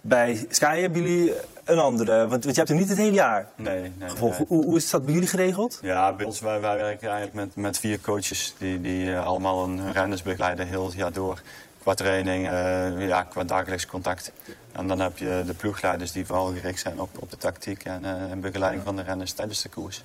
[0.00, 1.32] Bij Sky hebben jullie
[1.64, 4.38] een andere, want, want je hebt hem niet het hele jaar Nee, nee, nee, gevolgd.
[4.38, 4.46] nee.
[4.48, 5.78] Hoe, hoe is dat bij jullie geregeld?
[5.82, 9.64] Ja, bij ons, wij, wij werken eigenlijk met, met vier coaches die, die eh, allemaal
[9.64, 11.40] een renners begeleiden heel het jaar door.
[11.82, 14.32] Qua training, eh, ja, qua dagelijks contact.
[14.72, 18.04] En dan heb je de ploegleiders die vooral gericht zijn op, op de tactiek en,
[18.04, 20.02] eh, en begeleiding van de renners tijdens de koers.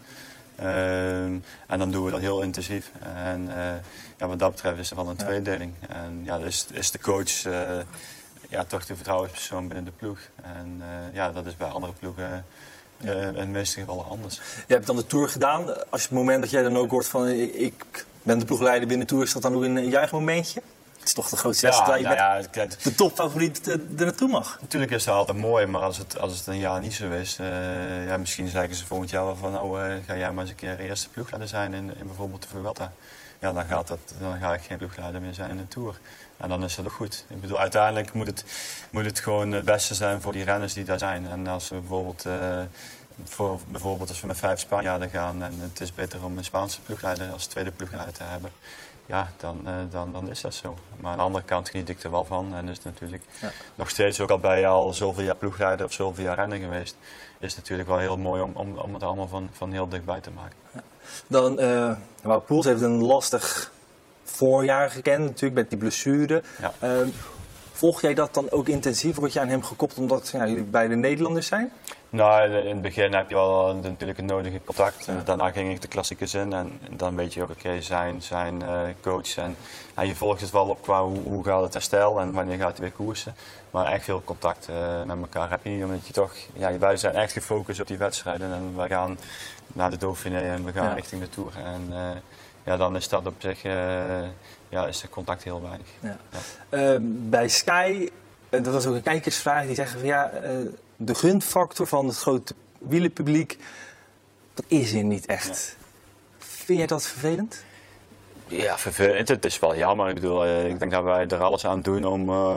[0.56, 1.36] Ehm,
[1.68, 2.92] en dan doen we dat heel intensief.
[3.14, 3.50] En
[4.18, 5.74] ja, wat dat betreft is er wel een tweedeling.
[5.90, 7.44] En ja, dus is de coach
[8.48, 10.20] ja, toch de vertrouwenspersoon binnen de ploeg.
[10.44, 12.46] En eh, ja, dat is bij andere ploegen
[12.98, 14.42] eh, in de meeste gevallen anders.
[14.68, 15.90] Je hebt dan de Tour gedaan.
[15.90, 19.08] Als het moment dat jij dan ook hoort van ik, ik ben de ploegleider binnen
[19.08, 20.62] de Tour, is dat dan ook een juichen momentje?
[21.08, 24.58] Het is toch de grootste wedstrijd nou ja, kijk, de topfavoriet eh, er naartoe mag.
[24.62, 27.38] natuurlijk is dat altijd mooi, maar als het, als het een jaar niet zo is,
[27.40, 30.50] eh, ja, misschien zeggen ze volgend jaar wel van, nou eh, ga jij maar eens
[30.50, 32.92] een keer eerste ploegleider zijn in, in bijvoorbeeld de Vuelta.
[33.40, 36.00] Ja, dan, gaat dat, dan ga ik geen ploegleider meer zijn in de Tour.
[36.38, 37.26] En dan is dat ook goed.
[37.28, 38.44] Ik bedoel, uiteindelijk moet het,
[38.90, 41.28] moet het gewoon het beste zijn voor die renners die daar zijn.
[41.28, 42.60] En als we bijvoorbeeld, eh,
[43.24, 46.82] voor, bijvoorbeeld als we met vijf Spanjaarden gaan en het is beter om een Spaanse
[46.82, 48.52] ploegleider als tweede ploegleider te hebben.
[49.06, 50.78] Ja, dan, eh, dan, dan is dat zo.
[51.00, 52.56] Maar aan de andere kant geniet ik er wel van.
[52.56, 53.52] En is natuurlijk Ja.
[53.76, 56.96] nog steeds, ook al je al zoveel jaar ploegleider of zoveel jaar renner geweest,
[57.40, 60.22] is het natuurlijk wel heel mooi om, om, om het allemaal van, van heel dichtbij
[60.22, 60.58] te maken.
[61.28, 63.72] Dan, eh Wout Poels heeft een lastig
[64.30, 66.44] voorjaar gekend, natuurlijk met die blessure.
[66.62, 66.74] Ja.
[66.80, 66.90] Eh,
[67.72, 69.16] volg jij dat dan ook intensief?
[69.16, 71.72] Word je aan hem gekoppeld omdat ja, jullie beide Nederlanders zijn?
[72.10, 75.10] Nou, in het begin heb je wel natuurlijk het nodige contact.
[75.26, 78.82] Daarna ging ik de klassiekers in en dan weet je ook, oké, zijn, zijn eh,
[79.02, 79.38] coach.
[79.38, 79.56] En,
[79.96, 82.72] en je volgt het wel op qua hoe, hoe gaat het herstel en wanneer gaat
[82.78, 83.36] hij weer koersen.
[83.72, 86.98] Maar echt veel contact eh, met elkaar heb je niet, omdat je toch, ja, wij
[86.98, 88.54] zijn echt gefocust op die wedstrijden.
[88.54, 89.18] En we gaan
[89.68, 90.94] naar de Dauphiné en we gaan Ja.
[90.94, 91.52] richting de Tour.
[91.64, 92.10] En eh,
[92.68, 94.24] ja, dan is dat op zich, eh,
[94.70, 95.88] ja, is er contact heel weinig.
[96.00, 96.18] Ja.
[96.70, 98.10] Eh, bij Sky,
[98.50, 100.52] eh, dat was ook een kijkersvraag, die zeggen van ja, eh,
[100.96, 103.58] de gunfactor van het grote wielenpubliek,
[104.54, 105.76] dat is er niet echt.
[106.38, 107.64] Vind jij dat vervelend?
[108.50, 109.28] Ja, vervelend.
[109.28, 110.08] Het is wel jammer.
[110.08, 112.56] Ik bedoel, eh, ik denk dat wij er alles aan doen om, eh,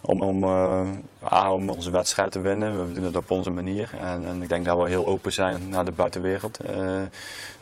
[0.00, 2.86] om, om, eh, om onze wedstrijd te winnen.
[2.86, 3.90] We doen het op onze manier.
[4.00, 6.58] En, en ik denk dat we heel open zijn naar de buitenwereld.
[6.58, 7.00] Eh,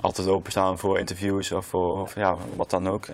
[0.00, 3.06] altijd openstaan voor interviews of, voor, of ja, wat dan ook.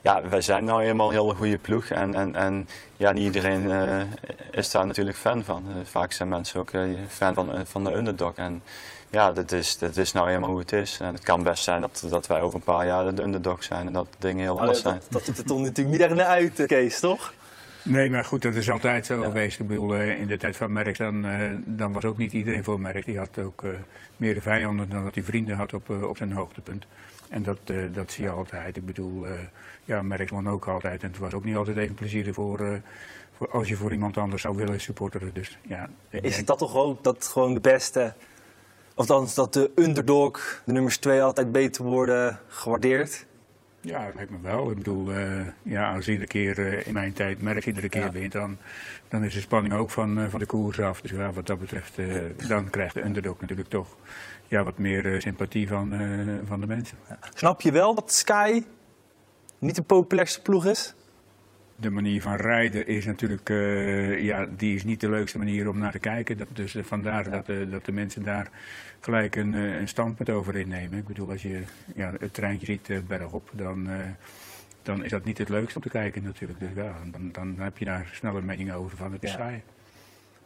[0.00, 1.86] Ja, wij zijn nou eenmaal een hele goede ploeg.
[1.86, 3.70] En, en, en ja, niet iedereen
[4.50, 5.64] is daar natuurlijk fan van.
[5.84, 6.70] Vaak zijn mensen ook
[7.08, 8.34] fan van, van de underdog.
[8.34, 8.62] En
[9.12, 10.98] ja, dat is, dat is nou eenmaal hoe het is.
[11.00, 13.86] En het kan best zijn dat, dat wij over een paar jaar de underdog zijn
[13.86, 15.00] en dat dingen heel anders zijn.
[15.10, 17.32] dat, ziet er toch natuurlijk niet echt naar uit, eh, Kees, toch?
[17.84, 19.60] Nee, maar goed, dat is altijd zo geweest.
[19.60, 22.64] Ik bedoel, eh, in de tijd van Merckx, dan, eh, dan was ook niet iedereen
[22.64, 23.06] voor Merckx.
[23.06, 23.70] Die had ook eh,
[24.16, 26.86] meer de vijanden dan dat hij vrienden had op, op zijn hoogtepunt.
[27.28, 28.76] En dat, eh, dat zie je altijd.
[28.76, 29.32] Ik bedoel, eh
[29.84, 31.02] ja, Merckx won ook altijd.
[31.02, 32.72] En het was ook niet altijd even plezierig voor, eh,
[33.36, 35.30] voor als je voor iemand anders zou willen supporteren.
[35.34, 38.14] Dus ja, Is denk- het dat toch ook dat gewoon de beste,
[39.02, 43.26] of dan dat de underdog, de nummers twee, altijd beter worden gewaardeerd?
[43.80, 44.70] Ja, dat lijkt me wel.
[44.70, 48.10] Ik bedoel, eh, ja, als iedere keer eh, in mijn tijd Merckx iedere keer Ja.
[48.10, 48.56] wint, dan,
[49.08, 51.00] dan is de spanning ook van, eh, van de koers af.
[51.00, 51.98] Dus ja, wat dat betreft,
[52.48, 53.96] dan krijgt de underdog natuurlijk toch
[54.46, 55.92] ja, wat meer sympathie van,
[56.46, 56.98] van de mensen.
[57.34, 58.64] Snap je wel dat Sky
[59.58, 60.94] niet de populairste ploeg is?
[61.82, 65.78] De manier van rijden is natuurlijk, eh, ja, die is niet de leukste manier om
[65.78, 66.38] naar te kijken.
[66.38, 68.50] Dat, dus eh, vandaar dat, eh, dat de mensen daar
[69.00, 70.98] gelijk een, een standpunt over innemen.
[70.98, 71.62] Ik bedoel, als je
[71.94, 73.88] ja, het treintje ziet bergop, dan,
[74.82, 76.58] dan is dat niet het leukste om te kijken natuurlijk.
[76.60, 79.36] Dus ja, dan, dan heb je daar snel een mening over van het is Ja.
[79.36, 79.62] saai.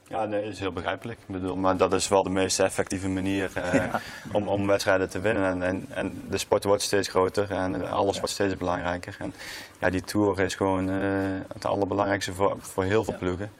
[0.09, 1.19] Ja, nee, dat is heel begrijpelijk.
[1.21, 3.95] Ik bedoel, maar dat is wel de meest effectieve manier eh,
[4.33, 5.45] om, om wedstrijden te winnen.
[5.45, 9.17] En, en, en de sport wordt steeds groter en alles wordt steeds belangrijker.
[9.19, 9.35] En
[9.81, 10.97] ja, die Tour is gewoon eh,
[11.53, 13.51] het allerbelangrijkste voor, voor heel veel ploegen.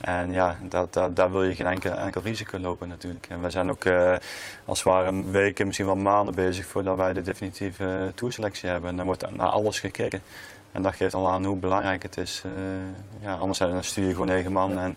[0.00, 3.26] En ja, dat, dat, daar wil je geen enkel, enkel risico lopen natuurlijk.
[3.28, 4.16] En we zijn ook eh,
[4.64, 8.90] als het ware weken, misschien wel maanden bezig voordat wij de definitieve uh, toerselectie hebben.
[8.90, 10.22] En dan wordt naar alles gekeken.
[10.72, 12.42] En dat geeft al aan hoe belangrijk het is.
[12.46, 12.52] Uh,
[13.20, 14.96] ja, anders dan stuur je gewoon negen man en,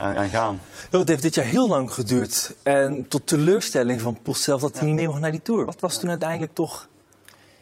[0.00, 0.60] en gaan.
[0.90, 2.54] Het heeft dit jaar heel lang geduurd.
[2.62, 5.64] En tot teleurstelling van Post zelf dat hij niet mee mocht naar die Tour.
[5.64, 6.88] Wat was toen uiteindelijk toch...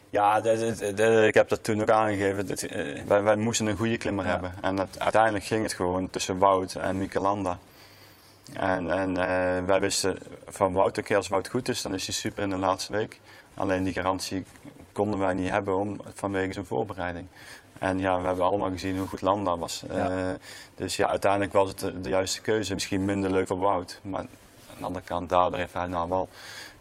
[0.09, 2.47] Ja, de, de, de, ik heb dat toen ook aangegeven.
[2.49, 4.31] Uh, wij, wij, moesten een goede klimmer ja.
[4.31, 4.53] hebben.
[4.61, 7.59] En dat, uiteindelijk ging het gewoon tussen Wout en Michelanda.
[8.53, 12.15] En, en uh, wij wisten van Wout, oké, als Wout goed is, dan is hij
[12.15, 13.19] super in de laatste week.
[13.53, 14.45] Alleen die garantie
[14.91, 17.27] konden wij niet hebben om, vanwege zijn voorbereiding.
[17.79, 19.83] En ja, we hebben allemaal gezien hoe goed Landa was.
[19.91, 20.09] Ja.
[20.09, 20.17] Uh,
[20.75, 22.73] dus ja, uiteindelijk was het de, de, juiste keuze.
[22.73, 23.99] Misschien minder leuk voor Wout.
[24.03, 24.27] Maar aan
[24.77, 26.29] de andere kant, daardoor heeft hij nou wel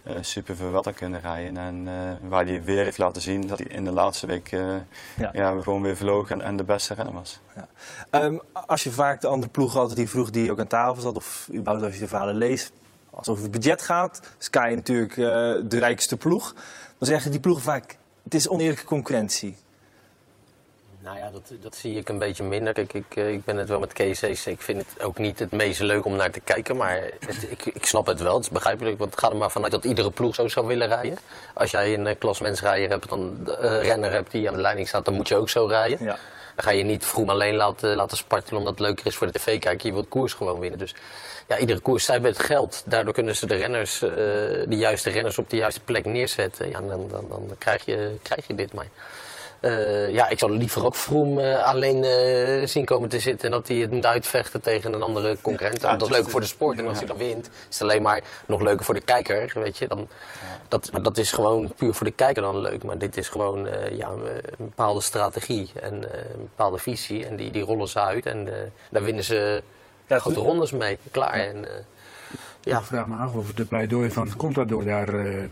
[0.02, 1.56] uh, super veel wetten kunnen rijden.
[1.56, 5.30] En uh, waar hij weer heeft laten zien dat hij in de laatste week ja.
[5.32, 5.60] ja.
[5.60, 7.40] gewoon weer vloog en, en de beste renner was.
[7.54, 8.24] Ja.
[8.24, 11.16] Um, als je vaak de andere ploegen altijd die vroeg die ook aan tafel zat,
[11.16, 12.72] of überhaupt als je de verhalen leest,
[13.10, 15.14] als het over het budget gaat, Sky natuurlijk
[15.70, 16.54] de rijkste ploeg,
[16.98, 19.56] dan zeggen die ploegen vaak, het is oneerlijke concurrentie.
[21.00, 22.72] Nou ja, dat, dat zie ik een beetje minder.
[22.72, 24.46] Kijk, ik, ik ben het wel met Kees eens.
[24.46, 26.76] Ik vind het ook niet het meest leuk om naar te kijken.
[26.76, 28.34] Maar het, ik, ik snap het wel.
[28.34, 28.98] Het is begrijpelijk.
[28.98, 31.18] Want het gaat er maar vanuit dat iedere ploeg zo zou willen rijden.
[31.54, 34.88] Als jij een uh, klasmensrijder hebt, dan een uh, renner hebt die aan de leiding
[34.88, 36.04] staat, dan moet je ook zo rijden.
[36.04, 36.18] Ja.
[36.54, 39.38] Dan ga je niet vroeg alleen laten, laten spartelen omdat het leuker is voor de
[39.38, 39.88] tv kijken.
[39.88, 40.78] Je wilt koers gewoon winnen.
[40.78, 40.94] Dus
[41.48, 42.82] ja, iedere koers zij met geld.
[42.86, 46.68] Daardoor kunnen ze de renners, uh, de juiste renners op de juiste plek neerzetten.
[46.68, 48.86] Ja, dan, dan, dan krijg, je, krijg je dit maar.
[49.60, 53.50] Uh, ja, ik zou liever ook Vroom uh, alleen uh, zien komen te zitten en
[53.50, 55.82] dat hij het moet uitvechten tegen een andere concurrent.
[55.82, 58.02] Ja, dat is leuker voor de sport en als hij dan wint, is het alleen
[58.02, 59.86] maar nog leuker voor de kijker, weet je.
[59.88, 60.08] Dan,
[60.68, 64.08] dat, dat is gewoon puur voor de kijker dan leuk, maar dit is gewoon ja,
[64.08, 68.48] een bepaalde strategie en een bepaalde visie en die, die rollen ze uit en
[68.90, 69.62] daar winnen ze
[70.06, 71.32] ja, grote rondes mee, klaar.
[71.32, 71.66] En,
[72.60, 72.78] ja.
[72.78, 75.48] Ik vraag me af of de pleidooi van Contador daar ja,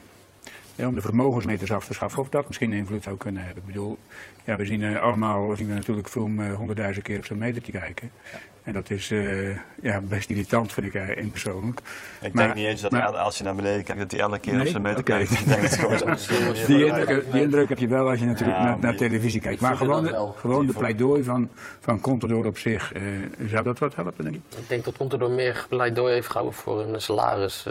[0.76, 3.62] om de vermogensmeters af te schaffen, of dat misschien invloed zou kunnen hebben.
[3.62, 3.98] Ik bedoel,
[4.44, 7.72] ja, we zien uh, allemaal we zien natuurlijk Vroom honderdduizend uh, keer op zijn metertje
[7.72, 8.10] kijken.
[8.32, 8.38] Ja.
[8.66, 11.80] En dat is uh, ja, best irritant, vind ik uh, in persoonlijk.
[12.20, 14.38] Ik maar, denk niet eens dat maar, als je naar beneden kijkt, dat hij elke
[14.38, 14.62] keer nee?
[14.62, 15.16] op zijn meter okay.
[15.24, 15.40] kijkt.
[15.40, 18.58] Ik denk dat gewoon zo die, indruk, die indruk heb je wel als je natuurlijk
[18.58, 19.60] ja, naar, naar televisie kijkt.
[19.60, 21.48] Maar gewoon, de, gewoon de pleidooi van,
[21.80, 23.02] van Contador op zich, uh,
[23.48, 24.42] zou dat wat helpen, denk ik?
[24.58, 27.66] Ik denk dat Contador meer pleidooi heeft gehouden voor een salaris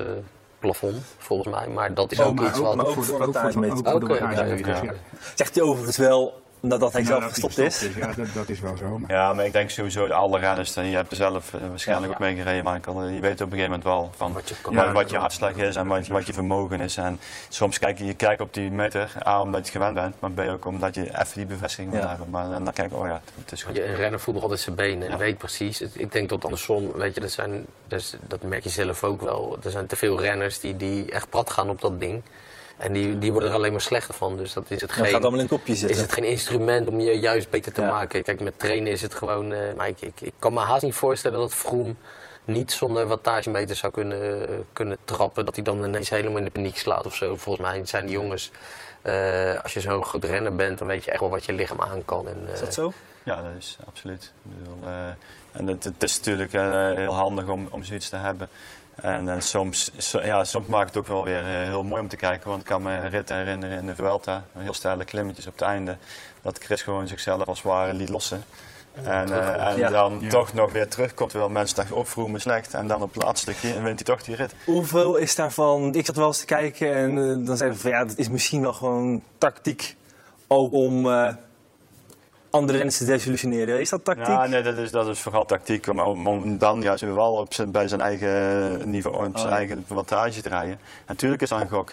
[0.66, 1.68] plafond, volgens mij.
[1.68, 2.76] Maar dat is oh, ook iets wat...
[2.76, 4.80] Maar ook voor de bagagemeters.
[5.36, 7.84] Zegt hij overigens wel nadat hij zelf gestopt is.
[7.84, 7.96] is.
[7.96, 9.00] Ja, dat, dat, is wel zo.
[9.00, 9.12] Maar.
[9.12, 12.14] Ja, maar ik denk sowieso alle renners, en je hebt er zelf uh, waarschijnlijk ja,
[12.14, 13.08] ook mee gereden, Michael.
[13.08, 15.76] Je weet op een gegeven moment wel van wat je, ja, wat je hartslag is
[15.76, 16.98] en wat, wat, je vermogen is.
[16.98, 20.32] En soms kijk je, je kijkt op die meter, A, omdat je gewend bent, maar
[20.32, 22.30] B, ook omdat je even die bevestiging wil hebben.
[22.30, 23.76] Maar en dan kijk je, oh ja, het is goed.
[23.76, 25.82] Je, een renner voelt nog altijd zijn benen en weet precies.
[25.82, 29.58] Ik denk dat andersom, weet je, dat, zijn, dus, dat merk je zelf ook wel.
[29.64, 32.22] Er zijn te veel renners die, die echt prat gaan op dat ding.
[32.78, 34.38] En die, die worden er alleen maar slechter van.
[34.38, 35.96] Dus dat is het Dat geen, gaat allemaal in het kopje zitten.
[35.96, 37.90] is het geen instrument om je juist beter te Ja.
[37.92, 38.24] maken.
[38.24, 39.54] Kijk, met trainen is het gewoon...
[39.54, 41.98] eh, maar ik, ik, ik kan me haast niet voorstellen dat Vroom
[42.46, 45.46] niet zonder wattagemeter zou kunnen, eh, kunnen trappen.
[45.46, 47.36] Dat hij dan ineens helemaal in de paniek slaat of zo.
[47.36, 48.52] Volgens mij zijn die jongens...
[49.02, 51.82] eh, als je zo'n goed renner bent, dan weet je echt wel wat je lichaam
[51.82, 52.28] aan kan.
[52.28, 52.94] En, Is dat zo?
[53.24, 54.32] Ja, dat is absoluut.
[55.52, 56.52] En het, het is natuurlijk
[56.98, 58.50] heel handig om, om zoiets te hebben.
[59.02, 62.08] En, en soms, so- ja, soms maakt het ook wel weer eh, heel mooi om
[62.08, 62.50] te kijken.
[62.50, 65.62] Want ik kan me een rit herinneren in de Vuelta, heel steile klimmetjes op het
[65.62, 65.98] einde.
[66.42, 68.44] Dat Chris gewoon zichzelf als het ware liet lossen.
[69.04, 69.90] En, eh, en Ja.
[69.90, 70.30] dan Ja.
[70.30, 72.74] toch nog weer terugkomt, terwijl mensen dachten, oh, vroeg me slecht.
[72.74, 74.54] En dan op het laatste stukje wint hij toch die rit.
[74.66, 75.94] Hoeveel is daarvan?
[75.94, 78.30] Ik zat wel eens te kijken en eh, dan zeiden we van ja, dat is
[78.30, 79.96] misschien wel gewoon tactiek.
[80.48, 81.34] Ook om eh,
[82.56, 83.80] andere te desillusioneren.
[83.80, 84.28] Is dat tactiek?
[84.28, 87.54] Ja, nee, dat is, dat is vooral tactiek om, om, om dan juist wel op
[87.54, 90.80] zijn, bij zijn eigen niveau, op zijn Oh, eigen wattage te rijden.
[91.08, 91.92] Natuurlijk is dat een gok.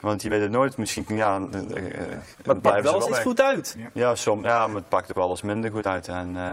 [0.00, 2.08] Want je weet het nooit, misschien ja, eh, eh,
[2.44, 3.76] maar het pakt wel eens goed uit.
[3.92, 6.08] Ja, som, ja, maar het pakt ook wel eens minder goed uit.
[6.08, 6.52] En, eh,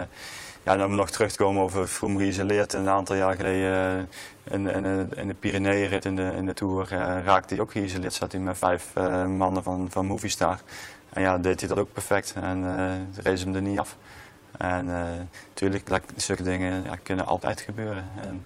[0.63, 2.73] ja, en om nog terug te komen over Froome geïsoleerd.
[2.73, 4.09] Een aantal jaar geleden
[4.43, 8.13] in, in, in de Pyreneeënrit in de, in de Tour eh, raakte hij ook geïsoleerd.
[8.13, 8.93] Zat hij met vijf
[9.27, 10.59] mannen van, van Movistar.
[11.15, 12.33] En ja, deed hij dat ook perfect.
[12.41, 13.97] En eh race hem er niet af.
[14.57, 14.85] En
[15.49, 18.05] natuurlijk, zulke dingen ja, kunnen altijd gebeuren.
[18.21, 18.45] En,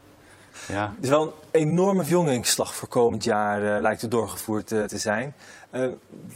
[0.67, 0.93] ja.
[0.95, 4.97] Het is wel een enorme verjongingsslag voor komend jaar, eh, lijkt er doorgevoerd eh, te
[4.97, 5.34] zijn.
[5.69, 5.88] Eh,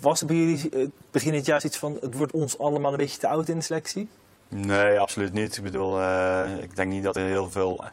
[0.02, 2.98] was er bij jullie eh, begin het jaar zoiets van, het wordt ons allemaal een
[2.98, 4.10] beetje te oud in de selectie?
[4.48, 5.58] Nee, absoluut niet.
[5.58, 7.84] Ik bedoel, eh, ik denk niet dat er heel veel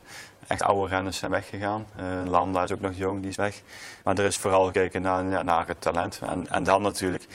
[0.46, 1.86] echt oude renners zijn weggegaan.
[1.96, 3.62] Eh Landa is ook nog jong, die is weg.
[4.04, 6.20] Maar er is vooral gekeken naar, naar het talent.
[6.26, 7.26] En, en dan natuurlijk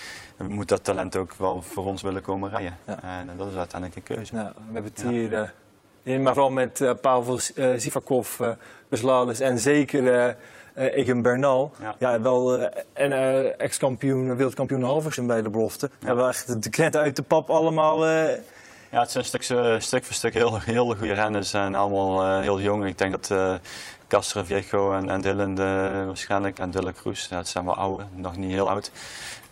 [0.47, 2.77] moet dat talent ook wel voor ons willen komen rijden.
[2.87, 2.99] Ja.
[3.01, 4.35] En dat is uiteindelijk een keuze.
[4.35, 5.49] We hebben het hier, eh,
[6.03, 8.49] in, maar vooral met eh Pavel uh, Sivakov, eh
[8.89, 10.33] Beslades en zeker eh
[10.73, 11.71] eh, Egan Bernal.
[11.81, 11.95] Ja.
[11.99, 12.21] Ja.
[12.21, 15.89] wel eh, en eh, ex-kampioen, wereldkampioen Halversen bij de belofte.
[15.99, 16.15] Ja.
[16.15, 18.05] wel echt de krenten uit de pap allemaal.
[18.05, 18.37] eh,
[18.91, 19.43] Ja, het zijn stuk,
[19.81, 22.85] stuk voor stuk heel, heel goede renners en allemaal eh, heel jong.
[22.85, 23.53] Ik denk dat eh
[24.15, 28.35] Castro Viejo en, en Dylan de, waarschijnlijk en Dylan Cruz, dat zijn wel oude, nog
[28.37, 28.91] niet heel oud.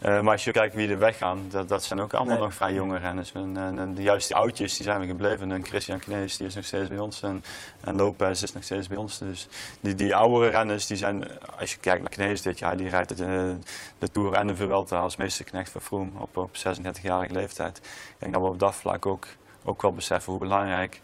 [0.05, 2.43] Uh, maar als je kijkt wie er weggaan, dat, dat zijn ook allemaal Nee.
[2.43, 3.31] nog vrij jonge renners.
[3.31, 5.51] En, en, juist die oudjes die zijn we gebleven.
[5.51, 7.21] En Christian Knees die is nog steeds bij ons.
[7.21, 7.43] En,
[7.83, 9.17] en Lopez is nog steeds bij ons.
[9.17, 9.47] Dus
[9.79, 11.27] die, die oudere renners, die zijn,
[11.59, 13.57] als je kijkt naar Knees dit jaar, die rijdt de,
[13.99, 17.77] de Tour en de Vuelta als meesterknecht van Froome op, op 36-jarige leeftijd.
[17.77, 19.27] Ik denk dat we op dat vlak ook,
[19.63, 21.01] ook wel beseffen hoe belangrijk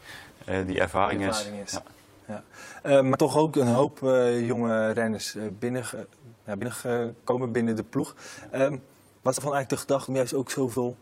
[0.49, 1.65] uh, die ervaring, Die ervaring is.
[1.65, 1.71] is.
[1.71, 1.83] Ja.
[2.29, 5.83] Uh, maar toch ook een hoop uh, jonge renners uh, binnen,
[6.45, 8.15] ja, binnengekomen binnen de ploeg.
[8.53, 8.81] Um,
[9.21, 10.97] wat is van eigenlijk de gedachte om juist ook zoveel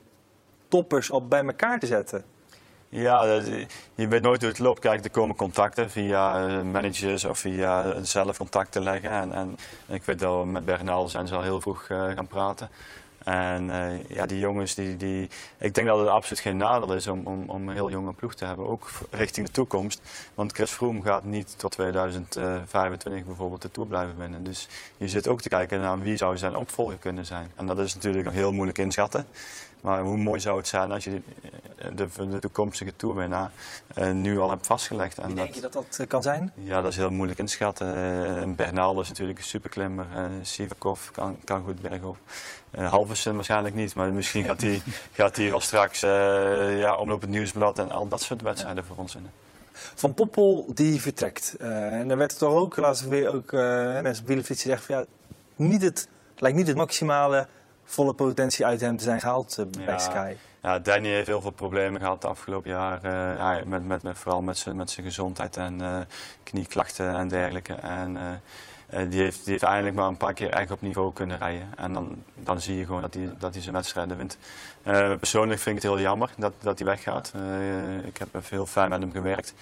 [0.67, 2.23] toppers al bij elkaar te zetten?
[2.89, 3.23] Ja,
[3.95, 4.79] je weet nooit hoe het loopt.
[4.79, 9.09] Kijk, er komen contacten via managers of via zelf contacten leggen.
[9.09, 12.69] En, en ik weet dat we met Bernal zijn ze al heel vroeg gaan praten.
[13.27, 17.07] En uh, ja, die jongens, die, die, ik denk dat het absoluut geen nadeel is
[17.07, 20.01] om, om, om een heel jonge ploeg te hebben, ook richting de toekomst.
[20.33, 24.43] Want Chris Froome gaat niet tot 2025 bijvoorbeeld de Tour blijven winnen.
[24.43, 27.51] Dus je zit ook te kijken naar wie zou zijn opvolger kunnen zijn.
[27.55, 29.25] En dat is natuurlijk heel moeilijk inschatten.
[29.81, 31.21] Maar hoe mooi zou het zijn als je
[31.95, 33.51] de, de, toekomstige toerwinnaar
[33.97, 35.17] uh, nu al hebt vastgelegd.
[35.17, 36.51] En denk je dat dat kan zijn?
[36.55, 37.87] Ja, dat is heel moeilijk inschatten.
[38.47, 40.05] Uh, Bernal is natuurlijk een superklimmer.
[40.15, 42.17] Uh, Sivakov kan, kan goed bergop.
[42.71, 47.27] Uh, Halversen waarschijnlijk niet, maar misschien gaat hij gaat hij al straks uh, ja, het
[47.27, 49.30] nieuwsblad en al dat soort wedstrijden voor ons in.
[49.71, 51.56] Van Poppel die vertrekt.
[51.62, 55.06] Uh, en er werd toch ook, laatst weer ook mensen op wielenfietsen zeggen van ja,
[55.56, 57.47] niet het, lijkt niet het maximale
[57.88, 60.34] volle potentie uit hem te zijn gehaald uh, bij ja, Sky.
[60.62, 62.99] Ja, Danny heeft heel veel problemen gehad de afgelopen jaar.
[63.06, 65.99] Uh, ja, met, met, met, vooral met zijn met gezondheid en uh,
[66.43, 67.73] knieklachten en dergelijke.
[67.73, 68.21] En, uh,
[68.89, 71.67] die, heeft, die heeft maar een paar keer echt op niveau kunnen rijden.
[71.76, 74.38] En dan, dan zie je gewoon dat hij, dat hij zijn wedstrijden wint.
[75.19, 77.34] persoonlijk vind ik het heel jammer dat, dat hij weggaat.
[78.04, 79.54] ik heb heel fijn met hem gewerkt.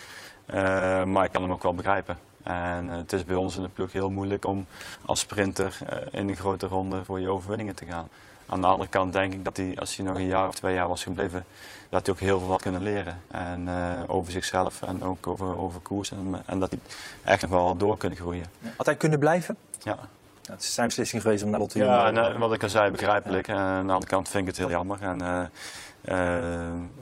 [1.05, 2.17] maar ik kan hem ook wel begrijpen.
[2.43, 4.65] En het is bij ons in de ploeg heel moeilijk om
[5.05, 5.77] als sprinter
[6.11, 8.09] in een grote ronde voor je overwinningen te gaan.
[8.47, 10.73] Aan de andere kant denk ik dat hij, als hij nog een jaar of twee
[10.73, 11.45] jaar was gebleven,
[11.89, 13.21] dat hij ook heel veel had kunnen leren.
[13.27, 16.11] En uh, over zichzelf en ook over, over koers.
[16.11, 16.79] En, en, dat hij
[17.23, 18.45] echt nog wel door kunnen groeien.
[18.77, 19.57] Had hij kunnen blijven?
[19.83, 19.97] Ja.
[20.41, 22.69] ja het is zijn beslissing geweest om naar Lotte Ja, en, uh, wat ik al
[22.69, 23.47] zei, begrijpelijk.
[23.47, 23.53] Ja.
[23.53, 25.01] En aan de andere kant vind ik het heel jammer.
[25.01, 25.45] En, uh,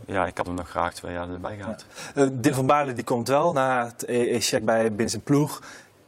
[0.06, 1.86] ja, ik had hem nog graag twee jaar erbij gehad.
[2.16, 2.30] Ja.
[2.32, 5.62] Dylan van Baarle die komt wel na het e-check bij binnen zijn ploeg.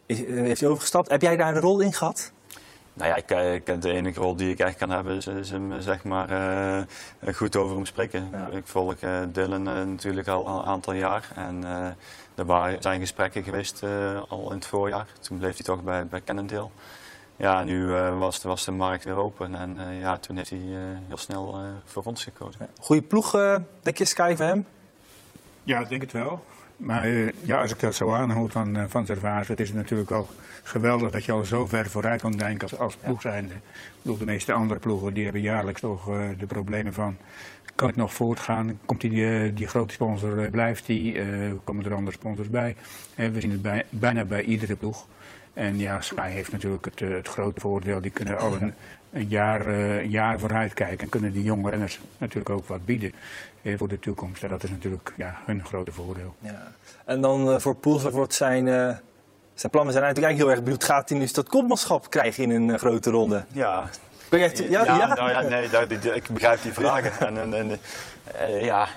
[0.05, 1.09] Is, heeft hij overgestapt.
[1.09, 2.31] Heb jij daar een rol in gehad?
[2.95, 3.29] Nou ja, ik,
[3.67, 7.33] ik, de enige rol die ik echt kan hebben is, is hem zeg maar uh,
[7.35, 8.29] goed over hem spreken.
[8.31, 8.47] Ja.
[8.47, 11.63] Ik volg uh, Dylan uh, natuurlijk al, al, een aantal jaar en
[12.35, 13.83] er waren, zijn gesprekken geweest
[14.27, 15.07] al in het voorjaar.
[15.19, 16.69] Toen bleef hij toch bij, bij Cannondale.
[17.35, 20.49] ja, nu eh, was, de, was de markt weer open en eh, ja, toen heeft
[20.49, 20.75] hij eh,
[21.07, 22.67] heel snel eh, voor ons gekozen.
[22.79, 24.65] Goeie ploeg, eh, denk je, Sky voor hem?
[25.63, 26.43] Ja, ik denk het wel.
[26.77, 30.11] Maar eh, ja, als ik dat zo aanhoud van, uh, van Servaas, het is natuurlijk
[30.11, 30.27] al
[30.63, 33.53] geweldig dat je al zo ver vooruit kan denken als, als ploeg zijnde.
[33.53, 33.61] Ik
[34.01, 37.17] bedoel, de meeste andere ploegen die hebben jaarlijks toch uh, de problemen van,
[37.75, 38.79] kan ik nog voortgaan?
[38.85, 41.21] Komt die, die grote sponsor, blijft die?
[41.63, 42.75] komen er andere sponsors bij?
[43.15, 45.07] we zien het bij, bijna bij iedere ploeg.
[45.55, 48.73] En ja, Sky heeft natuurlijk het, het grote voordeel, die kunnen al een,
[49.11, 53.13] een jaar, een jaar vooruit kijken en kunnen die jonge renners natuurlijk ook wat bieden
[53.77, 54.43] voor de toekomst.
[54.43, 56.35] En dat is natuurlijk ja, hun grote voordeel.
[56.39, 56.71] Ja.
[57.05, 58.91] En dan uh, voor Poels wordt zijn, uh,
[59.53, 60.83] zijn plannen zijn eigenlijk heel erg benieuwd.
[60.83, 63.43] Gaat hij nu dat kopmanschap krijgen in een uh, grote ronde?
[63.51, 63.89] Ja.
[64.29, 65.13] Ben je echt, ja, ja, ja?
[65.13, 67.19] Nou, ja nee, dat, ik begrijp die vragen.
[67.27, 67.79] en, en, en
[68.63, 68.87] ja,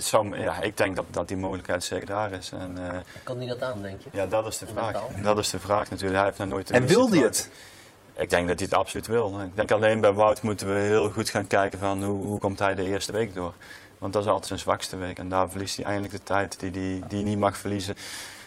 [0.00, 2.50] zo, ja, ik denk dat, dat die mogelijkheid zeker daar is.
[2.52, 2.78] En,
[3.22, 4.08] kan hij dat aan, denk je?
[4.12, 5.02] Ja, dat is de vraag.
[5.22, 6.16] Dat is de vraag natuurlijk.
[6.16, 7.50] Hij heeft nog nooit en wil hij het?
[8.16, 9.40] Ik denk dat hij het absoluut wil.
[9.40, 12.58] Ik denk alleen bij Wout moeten we heel goed gaan kijken van hoe, hoe komt
[12.58, 13.52] hij de eerste week door.
[13.98, 15.18] Want dat is altijd zijn zwakste week.
[15.18, 17.96] En daar verliest hij eindelijk de tijd die hij die niet mag verliezen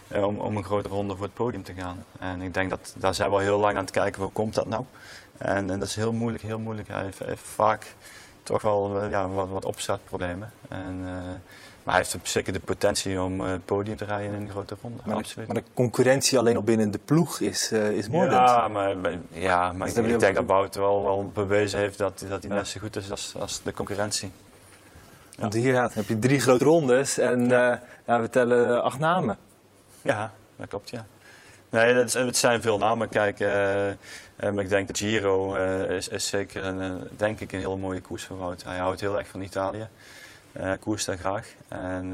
[0.07, 2.05] om, om een grote ronde voor het podium te gaan.
[2.19, 4.53] En ik denk dat daar zijn we al heel lang aan het kijken, hoe komt
[4.53, 4.83] dat nou?
[5.41, 6.87] En, en dat is heel moeilijk, heel moeilijk.
[6.87, 7.95] Hij heeft, heeft vaak
[8.43, 10.51] toch wel uh, ja, wat, wat opstartproblemen.
[10.69, 11.07] En, uh,
[11.83, 15.01] maar hij heeft zeker de potentie om het podium te rijden in een grote ronde.
[15.05, 15.47] Maar, absoluut.
[15.47, 18.33] maar de concurrentie alleen al binnen de ploeg is, is moordend.
[18.33, 18.95] Ja, maar,
[19.31, 22.67] ja, maar ik, ik denk dat Bout wel, wel bewezen heeft dat, dat hij net
[22.67, 24.31] zo goed is als, als de concurrentie.
[25.37, 27.51] Want hier ja, heb je drie grote rondes en.
[27.51, 27.75] Uh,
[28.05, 29.37] we tellen uh, acht namen.
[30.01, 31.05] Ja, dat klopt, ja.
[31.69, 33.09] Nee, dat het zijn veel namen.
[33.09, 33.49] Kijk, uh,
[34.41, 38.23] maar ik denk dat Giro is, is, zeker een, denk ik een hele mooie koers
[38.23, 38.63] voor Wout.
[38.63, 39.87] Hij houdt heel erg van Italië.
[40.79, 41.47] koers daar graag.
[41.67, 42.13] En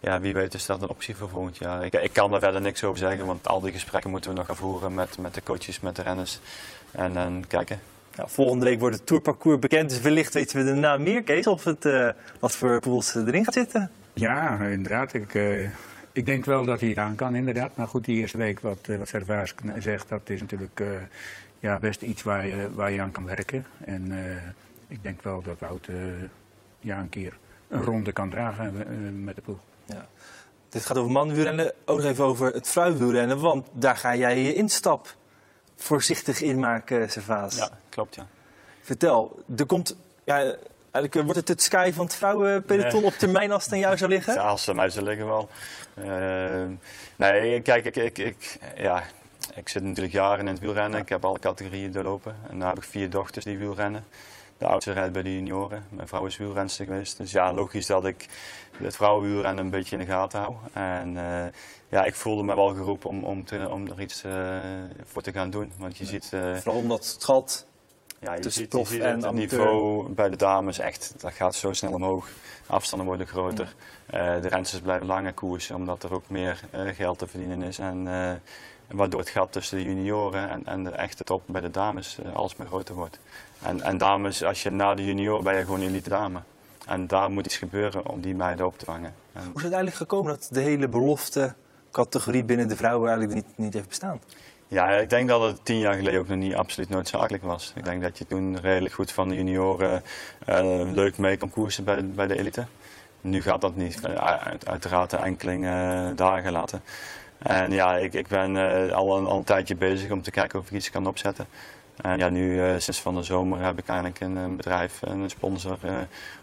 [0.00, 1.84] ja, wie weet is dat een optie voor volgend jaar.
[1.84, 4.46] Ik, ik kan daar verder niks over zeggen, want al die gesprekken moeten we nog
[4.46, 6.40] gaan voeren met, met de coaches, met de renners.
[6.90, 7.80] En dan kijken.
[8.16, 11.64] Nou, volgende week wordt het tourparcours bekend, dus wellicht weten we daarna meer, Kees, of
[11.64, 13.90] het, uh, wat voor pools erin gaat zitten.
[14.12, 15.14] Ja, inderdaad.
[15.14, 15.68] Ik, uh,
[16.12, 17.76] ik denk wel dat hij het aan kan, inderdaad.
[17.76, 20.82] Maar goed, die eerste week, wat, uh, wat Servaas zegt, dat is natuurlijk
[21.58, 23.66] ja, best iets waar je, waar je aan kan werken.
[23.84, 24.12] En
[24.88, 25.88] ik denk wel dat Wout
[26.80, 27.36] ja, een keer
[27.68, 29.58] een ronde kan dragen met de ploeg.
[29.84, 30.06] Ja.
[30.68, 34.54] Dit gaat over manwielrennen, ook nog even over het vrouwenwielrennen, want daar ga jij je
[34.54, 35.16] instap
[35.76, 37.56] voorzichtig inmaken, Servaas.
[37.56, 38.26] Ja, klopt ja.
[38.82, 40.54] Vertel, er komt, ja,
[40.92, 43.10] eigenlijk wordt het het sky van het vrouwenpeloton nee.
[43.10, 44.34] op termijn als het aan jou zou liggen?
[44.34, 45.48] Ja, als het aan mij zou liggen wel.
[45.98, 46.76] Uh,
[47.16, 49.02] nee, kijk, ik, ik, ik, ja,
[49.54, 51.00] ik zit natuurlijk jaren in het wielrennen.
[51.00, 52.36] Ik heb alle categorieën doorlopen.
[52.50, 54.04] En daar heb ik vier dochters die wielrennen.
[54.58, 55.84] De oudste rijdt bij de junioren.
[55.88, 57.16] Mijn vrouw is wielrenster geweest.
[57.16, 58.26] Dus ja, logisch dat ik
[58.76, 60.54] het vrouwenwielrennen een beetje in de gaten hou.
[60.72, 61.44] En uh,
[61.88, 64.56] ja, ik voelde me wel geroepen om, om, te, om er iets uh,
[65.04, 65.72] voor te gaan doen.
[65.78, 66.30] Want je ziet...
[66.34, 67.66] Uh, Vooral omdat het gat
[68.22, 71.92] ja, je ziet, je ziet het niveau bij de dames echt, dat gaat zo snel
[71.92, 72.28] omhoog.
[72.66, 73.74] Afstanden worden groter.
[74.10, 74.40] Ja.
[74.40, 76.60] de rensters blijven langer koersen, omdat er ook meer
[76.94, 77.78] geld te verdienen is.
[77.78, 78.08] En
[78.92, 82.66] waardoor het gat tussen de junioren en, en de echte top bij de dames alsmaar
[82.66, 83.18] groter wordt.
[83.62, 86.40] En, en dames, als je na de junior ben je gewoon elite dame.
[86.86, 89.14] En daar moet iets gebeuren om die meiden op te vangen.
[89.32, 91.54] En Hoe is het eigenlijk gekomen dat de hele belofte
[91.90, 94.20] categorie binnen de vrouwen eigenlijk niet, niet heeft bestaan?
[94.72, 97.72] Ja, ik denk dat het tien jaar geleden ook nog niet absoluut noodzakelijk was.
[97.76, 100.02] Ik denk dat je toen redelijk goed van de junioren
[100.48, 102.66] uh, leuk mee kon koersen bij, bij de elite.
[103.20, 104.00] Nu gaat dat niet.
[104.06, 106.82] Uh, uiteraard de enkeling uh, dagen laten.
[107.38, 108.56] En ja, ik, ik ben
[108.92, 111.46] al een, al een tijdje bezig om te kijken of ik iets kan opzetten.
[111.96, 115.78] En ja, nu sinds van de zomer heb ik eigenlijk een, bedrijf en een sponsor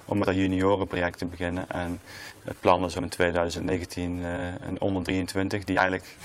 [0.06, 1.70] om met dat juniorenproject te beginnen.
[1.70, 2.00] En
[2.44, 4.28] het plan is om in 2019 uh,
[4.68, 6.16] een onder 23 die eigenlijk,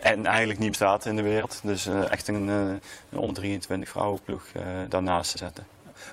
[0.00, 1.60] en eigenlijk niet bestaat in de wereld.
[1.62, 2.80] Dus echt een, een
[3.18, 4.42] onder 23 vrouwenploeg
[4.88, 5.66] daarnaast te zetten.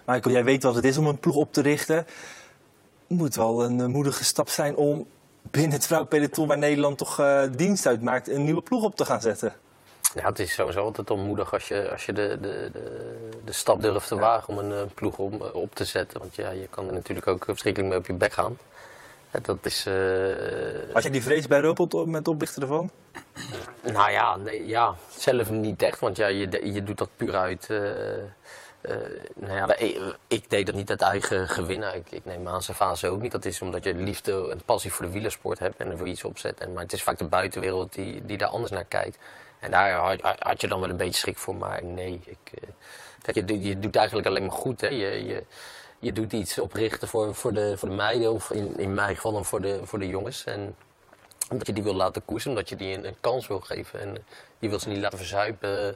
[0.05, 1.95] Michael, jij weet wat het is om een ploeg op te richten.
[1.95, 5.07] Het moet wel een moedige stap zijn om
[5.41, 7.21] binnen het vrouwenpeloton waar Nederland toch
[7.55, 9.53] dienst uitmaakt een nieuwe ploeg op te gaan zetten.
[10.15, 13.81] Ja, het is sowieso altijd onmoedig als je, als je de, de, de, de stap
[13.81, 16.19] durft te wagen om een uh, ploeg om, uh, op te zetten.
[16.19, 18.57] Want ja, je kan er natuurlijk ook verschrikkelijk mee op je bek gaan.
[19.41, 19.93] Dat is, uh,
[20.93, 22.91] Had jij die vrees bij Robot met oplichten ervan?
[23.81, 25.99] Nou ja, nee, ja, zelf niet echt.
[25.99, 27.67] Want ja, je, je doet dat puur uit...
[29.35, 31.83] nou ja, ik, ik, deed dat niet uit eigen gewin.
[31.83, 33.31] Ik, ik neem aan zijn fase ook niet.
[33.31, 36.23] Dat is omdat je liefde en passie voor de wielersport hebt en er voor iets
[36.23, 36.59] opzet.
[36.59, 39.17] En, maar het is vaak de buitenwereld die, die daar anders naar kijkt.
[39.59, 42.21] En daar had, had, je dan wel een beetje schrik voor, maar nee.
[42.25, 42.51] Ik,
[43.21, 44.81] kijk, je, je doet eigenlijk alleen maar goed.
[44.81, 44.87] Hè.
[44.87, 45.43] Je, je,
[45.99, 49.31] je doet iets oprichten voor, voor, de, voor de meiden, of in, in mijn geval
[49.31, 50.43] dan voor de, voor de jongens.
[50.43, 50.75] En
[51.49, 53.99] Omdat je die wil laten koersen, omdat je die een, kans wil geven.
[53.99, 54.25] En
[54.59, 55.93] je wilt ze niet laten verzuipen eh,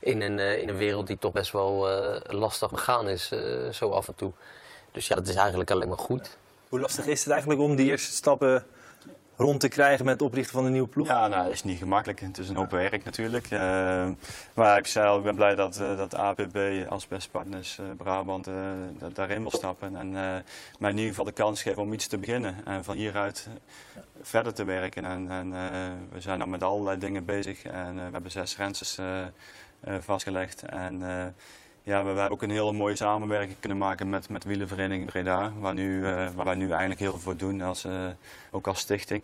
[0.00, 3.32] in een, eh, in een wereld die toch best wel eh, lastig begaan is,
[3.70, 4.32] zo af en toe.
[4.92, 6.36] Dus ja, dat is eigenlijk alleen maar goed.
[6.68, 8.66] Hoe lastig is het eigenlijk om die eerste stappen
[9.36, 11.06] rond te krijgen met het oprichten van een nieuwe ploeg?
[11.06, 12.20] Ja, nou, dat is niet gemakkelijk.
[12.20, 13.50] Het is een open werk natuurlijk.
[13.50, 14.08] Eh,
[14.54, 16.58] maar ik zei al, ik ben blij dat, eh, dat APB
[16.88, 18.54] als bestpartners uh, Brabant eh,
[18.98, 19.96] da- daarin wil stappen.
[19.96, 20.36] En eh,
[20.78, 22.56] mij in ieder geval de kans geven om iets te beginnen.
[22.64, 23.48] En van hieruit
[24.22, 25.04] verder te werken.
[25.04, 25.68] En, en eh,
[26.12, 27.62] we zijn al met allerlei dingen bezig.
[27.62, 29.28] En eh, we hebben zes renses eh, eh,
[30.00, 30.62] vastgelegd.
[30.62, 31.26] En eh,
[31.84, 35.52] ja, we hebben ook een hele mooie samenwerking kunnen maken met, met Wielenvereniging Breda.
[35.58, 38.06] Waar, nu, eh, waar wij nu eigenlijk heel veel voor doen, als, eh,
[38.50, 39.22] ook als stichting.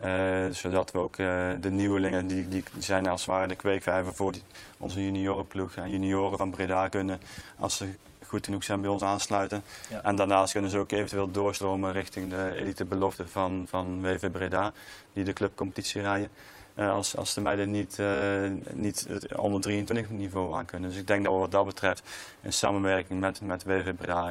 [0.00, 1.16] Eh, zodat we ook
[1.60, 4.42] de nieuwelingen, die, die zijn als het ware de kweekvijver voor die-
[4.78, 7.20] onze juniorenploeg en junioren van Breda kunnen,
[7.58, 7.88] als ze
[8.26, 9.62] goed genoeg zijn, bij ons aansluiten.
[9.90, 10.02] Ja.
[10.02, 14.72] En daarnaast kunnen ze ook eventueel doorstromen richting de elite belofte van, van WV Breda,
[15.12, 16.28] die de clubcompetitie rijden.
[16.78, 18.06] Eh, als, als de meiden niet, eh,
[18.72, 20.90] niet het onder 23 niveau aan kunnen.
[20.90, 22.02] Dus ik denk dat we wat dat betreft
[22.42, 23.64] in samenwerking met, met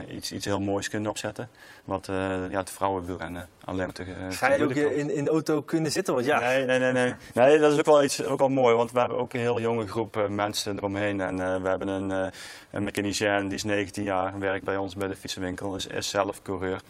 [0.10, 1.50] iets, iets heel moois kunnen opzetten.
[1.86, 2.16] Wat eh,
[2.50, 6.14] ja, het vrouwenwielrennen alleen maar te Ga je ook in, in de auto kunnen zitten?
[6.14, 7.14] Want ja, Nee, nee, nee, nee.
[7.34, 9.62] Nee, dat is ook wel iets ook wel mooi, want we hebben ook een heel
[9.62, 11.22] jonge groep mensen eromheen.
[11.22, 12.32] En we hebben een,
[12.72, 16.42] een mechanicien, die is 19 jaar, werkt bij ons bij de fietsenwinkel, is, is zelf
[16.42, 16.82] coureur.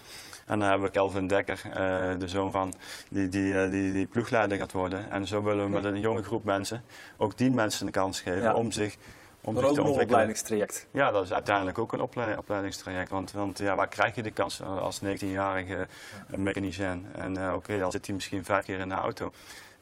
[0.48, 2.74] En dan hebben we Kelvin Dekker, eh, de zoon van,
[3.10, 5.12] die, die, eh, die, die ploegleider gaat worden.
[5.12, 6.84] En zo willen we met een jonge groep mensen
[7.18, 8.54] ook die mensen de kans geven Ja.
[8.54, 8.96] om zich,
[9.42, 10.88] om maar zich ook een opleidingstraject.
[10.92, 13.10] Ja, dat is uiteindelijk ook een opleiding, opleidingstraject.
[13.10, 15.88] Want, want ja, waar krijg je de kans als 19-jarige
[16.28, 17.06] mechanicien?
[17.16, 19.32] En eh, oké, dan zit hij misschien vijf keer in de auto.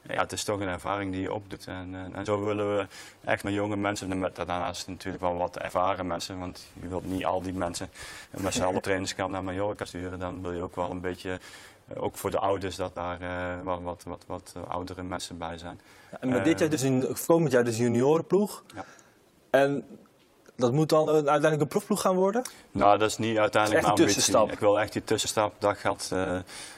[0.08, 1.68] Ja, het is toch een ervaring die je opdoet.
[1.68, 2.88] En, eh, en zo willen we
[3.24, 6.40] echt met jonge mensen, en met daarnaast natuurlijk wel wat ervaren mensen.
[6.40, 7.90] Want je wilt niet al die mensen
[8.30, 10.20] met z'n allen trainingskamp naar Mallorca sturen.
[10.20, 11.40] Dan wil je ook wel een beetje,
[11.88, 15.58] eh, ook voor de ouders, dat daar eh, wat, wat, wat, wat oudere mensen bij
[15.58, 15.80] zijn.
[16.12, 18.64] Ja, en met dit jaar dus of komend jaar dus juniorenploeg.
[18.76, 18.86] Ja.
[19.50, 19.86] En
[20.56, 22.42] dat moet dan uiteindelijk een profploeg gaan worden?
[22.72, 24.06] Nou, dat is niet uiteindelijk is echt een ambitie.
[24.06, 24.52] tussenstap.
[24.52, 26.12] Ik wil echt die tussenstap, dat gaat,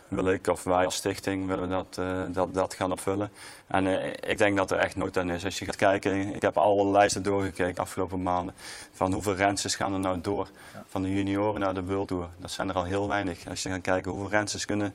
[0.08, 3.32] wil ik of wij als stichting willen dat, eh, dat, dat gaan opvullen.
[3.68, 5.46] En eh, ik denk dat er echt nood aan is.
[5.46, 8.56] Als je gaat kijken, ik heb alle lijsten doorgekeken afgelopen maanden.
[8.92, 10.50] Van hoeveel renses gaan er nou door?
[10.88, 12.28] Van de junioren naar de World Tour.
[12.38, 13.48] Dat zijn er al heel weinig.
[13.50, 14.94] Als je gaat kijken hoeveel renses kunnen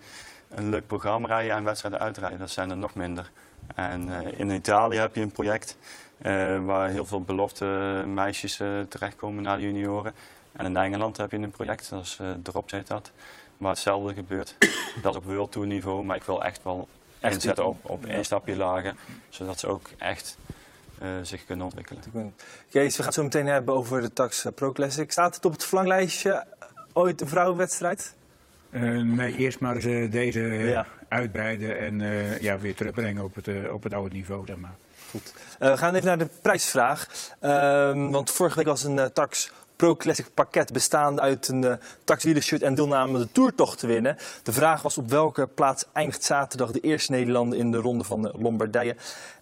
[0.48, 3.30] een leuk programma rijden en wedstrijden uitrijden, dat zijn er nog minder.
[3.74, 5.76] En eh, in Italië heb je een project
[6.64, 7.64] waar heel veel belofte
[8.06, 8.56] meisjes
[8.88, 10.14] terechtkomen naar de junioren.
[10.52, 12.18] En in Engeland heb je een project, dat is
[12.66, 13.12] heet dat,
[13.62, 14.56] waar hetzelfde gebeurt.
[15.02, 16.88] dat is op World Tour niveau, maar ik wil echt wel
[17.20, 18.94] Echt inzetten op, op één stapje lager,
[19.28, 20.36] zodat ze ook echt
[20.98, 22.02] eh, zich kunnen ontwikkelen.
[22.70, 25.12] Kees, we gaan het zo meteen hebben over de Tax Pro Classic.
[25.12, 26.44] Staat het op het verlanglijstje
[26.92, 28.14] ooit een vrouwenwedstrijd?
[28.70, 30.86] Eh, nee, eerst maar eens eh, deze Ja.
[31.08, 34.46] uitbreiden en eh, ja, weer terugbrengen op het, op het oude niveau.
[34.46, 34.74] Zeg maar.
[35.58, 37.06] Eh, we gaan even naar de prijsvraag.
[37.40, 39.52] Ehm, want vorige week was een Tax
[39.82, 41.74] Pro Classic pakket bestaande uit een eh
[42.04, 44.16] Tax wielershirt en deelname de toertocht te winnen.
[44.42, 48.22] De vraag was op welke plaats eindigt zaterdag de eerste Nederlander in de ronde van
[48.22, 48.90] de Lombardije.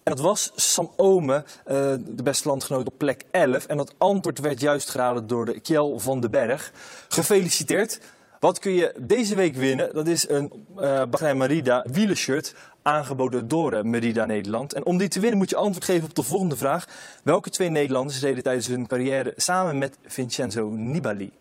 [0.03, 3.65] En dat was Sam Ome, eh, de beste landgenoot op plek 11.
[3.65, 6.71] En dat antwoord werd juist geraden door de Kjell van den Berg.
[7.09, 7.99] Gefeliciteerd.
[8.41, 9.93] Wat kun je deze week winnen?
[9.93, 14.73] Dat is een eh Bahrein Merida wielershirt aangeboden door eh, Merida Nederland.
[14.73, 16.87] En om die te winnen moet je antwoord geven op de volgende vraag.
[17.23, 21.31] Welke twee Nederlanders reden tijdens hun carrière samen met Vincenzo Nibali?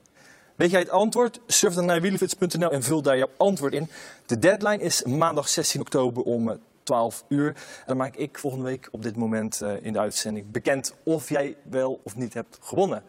[0.57, 1.41] Weet jij het antwoord?
[1.47, 3.89] Surf dan naar wielerflits.nl en vul daar jouw antwoord in.
[4.27, 7.49] De deadline is maandag 16 oktober om eh, 12 uur.
[7.49, 11.29] En dan maak ik volgende week op dit moment eh, in de uitzending bekend of
[11.29, 13.03] jij wel of niet hebt gewonnen.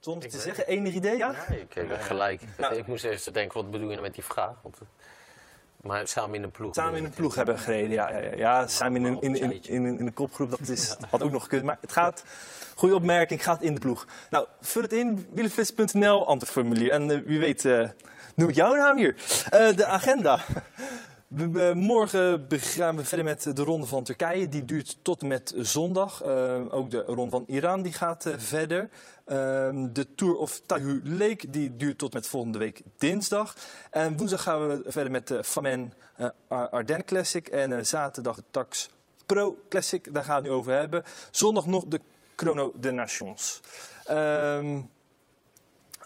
[0.00, 1.16] Zonder te weet zeggen, enig idee?
[1.16, 1.30] Ja?
[1.48, 2.42] Ja, ik heb gelijk.
[2.58, 2.74] Nou.
[2.74, 4.54] Ik moest eerst denken, wat bedoel je nou met die vraag?
[4.62, 4.86] Want, eh,
[5.82, 6.74] maar samen in een ploeg.
[6.74, 8.08] Samen in een ploeg hebben gereden, ja.
[8.18, 8.66] ja, ja.
[8.66, 11.42] samen in een, in, in, in, een- in een kopgroep, dat is, had ook nog
[11.42, 11.62] gekund.
[11.62, 12.24] Maar het gaat,
[12.74, 14.06] goede opmerking, gaat in de ploeg.
[14.30, 16.90] Nou, vul het in, wielenflits.nl, antwoordformulier.
[16.90, 17.88] En eh, wie weet, eh,
[18.34, 19.14] noem ik jouw naam hier.
[19.50, 20.40] Eh, de agenda.
[21.30, 24.48] We- morgen gaan we verder met de ronde van Turkije.
[24.48, 26.22] Die duurt tot met zondag.
[26.22, 28.88] Eh, ook de ronde van Iran die gaat eh, verder.
[29.24, 33.54] Ehm, de Tour of Tahu Lake die duurt tot met volgende week dinsdag.
[33.90, 37.48] En woensdag gaan we verder met de Famen eh, Ar- Ardennes Classic.
[37.48, 38.90] En zaterdag de Tax
[39.26, 40.14] Pro Classic.
[40.14, 41.02] Daar gaan we het nu over hebben.
[41.30, 42.00] Zondag nog de
[42.36, 43.60] Chrono de Nations.
[44.06, 44.80] Ehm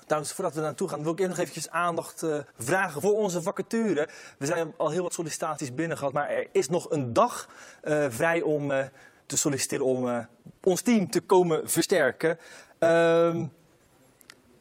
[0.07, 4.09] Trouwens, voordat we naartoe gaan, wil ik nog eventjes aandacht eh, vragen voor onze vacature.
[4.39, 7.49] We zijn al heel wat sollicitaties binnen gehad, maar er is nog een dag
[7.81, 8.85] eh, vrij om eh,
[9.27, 10.27] te solliciteren om
[10.63, 12.39] ons team te komen versterken.
[12.79, 13.45] Ehm,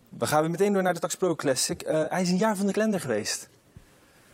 [0.10, 1.82] we gaan weer meteen door naar de Tax Pro Classic.
[1.86, 3.50] Hij is een jaar van de kalender geweest.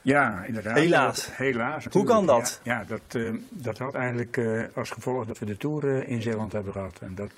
[0.02, 0.78] Ja, inderdaad.
[0.78, 1.30] Helaas.
[1.38, 1.86] Helaas.
[1.86, 2.60] Hoe kan dat?
[2.64, 4.40] Ja, ja, dat, dat had eigenlijk
[4.76, 7.00] als gevolg dat we de Tour in Zeeland hebben gehad.
[7.02, 7.32] En dat,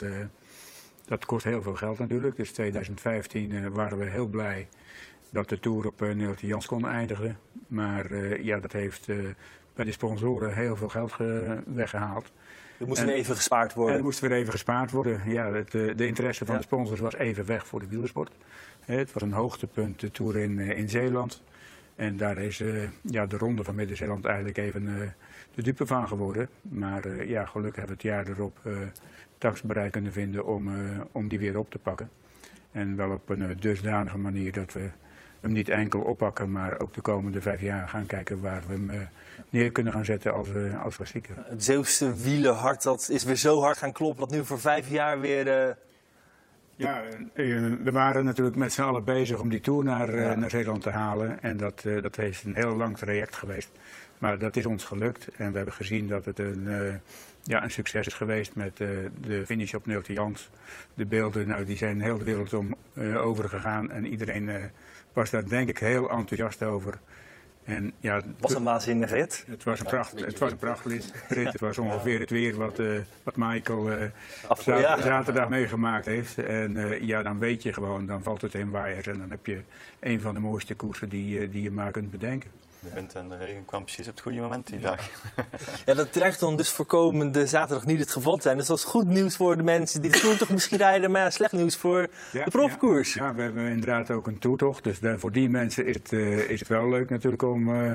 [1.12, 2.36] dat kost heel veel geld natuurlijk.
[2.36, 4.68] Dus 2015 eh, waren we heel blij
[5.30, 7.38] dat de Tour op uh, Neeltje Jans kon eindigen.
[7.68, 9.08] Maar eh, ja, dat heeft
[9.76, 12.32] bij de sponsoren heel veel geld ge- weggehaald.
[12.80, 13.98] Er moest En- even gespaard En worden.
[13.98, 15.22] er moest weer even gespaard worden.
[15.26, 16.60] Ja, het, de interesse van Ja.
[16.62, 18.32] de sponsors was even weg voor de wielersport.
[18.86, 21.44] Het was een hoogtepunt, de Tour in, in Zeeland.
[21.96, 22.64] En daar is
[23.02, 25.14] ja, de ronde van Midden-Zeeland eigenlijk even
[25.56, 26.50] de dupe van geworden.
[26.62, 28.60] Maar ja, gelukkig hebben we het jaar erop
[29.42, 32.10] taxbereik kunnen vinden om, eh, om die weer op te pakken.
[32.72, 34.90] En wel op een eh, dusdanige manier dat we
[35.40, 38.90] hem niet enkel oppakken, maar ook de komende vijf jaar gaan kijken waar we hem
[38.90, 39.00] eh,
[39.50, 40.48] neer kunnen gaan zetten als,
[40.84, 41.36] als klassieker.
[41.38, 45.20] Het Zeeuwse wielenhart dat is weer zo hard gaan kloppen dat nu voor vijf jaar
[45.20, 45.78] weer...
[46.76, 47.02] Ja,
[47.84, 50.36] we waren natuurlijk met z'n allen bezig om die tour naar, Ja.
[50.36, 51.42] naar Zeeland te halen.
[51.42, 53.70] En dat, dat is een heel lang traject geweest.
[54.22, 55.28] Maar dat is ons gelukt.
[55.36, 56.94] En we hebben gezien dat het een, eh,
[57.44, 58.88] ja, een succes is geweest met eh,
[59.22, 60.50] de finish op Neeltje Jans.
[60.94, 63.92] De beelden nou, die zijn heel de wereld om eh, overgegaan.
[63.92, 64.50] En iedereen
[65.14, 67.00] was daar denk ik heel enthousiast over.
[67.64, 69.46] En ja, Het was een waanzinnige rit.
[69.48, 71.14] het was een Ja, pracht, een beetje het was een prachtrit.
[71.28, 72.80] Het was ongeveer het weer wat,
[73.24, 73.90] wat Michael
[74.48, 75.02] Af- za- ja.
[75.02, 76.38] zaterdag meegemaakt heeft.
[76.38, 79.08] En ja, dan weet je gewoon, dan valt het in waaiers.
[79.08, 79.62] En dan heb je
[80.00, 82.50] een van de mooiste koersen die, die je maar kunt bedenken.
[82.82, 85.10] De wind en de regen kwam precies op het goede moment die dag.
[85.86, 88.58] Ja, dat dreigt dan dus voor komende zaterdag niet het geval te zijn.
[88.58, 91.52] Dus dat is goed nieuws voor de mensen die de toch misschien rijden, maar slecht
[91.52, 93.14] nieuws voor Ja, de profkoers.
[93.14, 94.84] Ja, ja, we hebben inderdaad ook een toertocht.
[94.84, 97.92] Dus voor die mensen is het, eh, is het wel leuk natuurlijk om eh,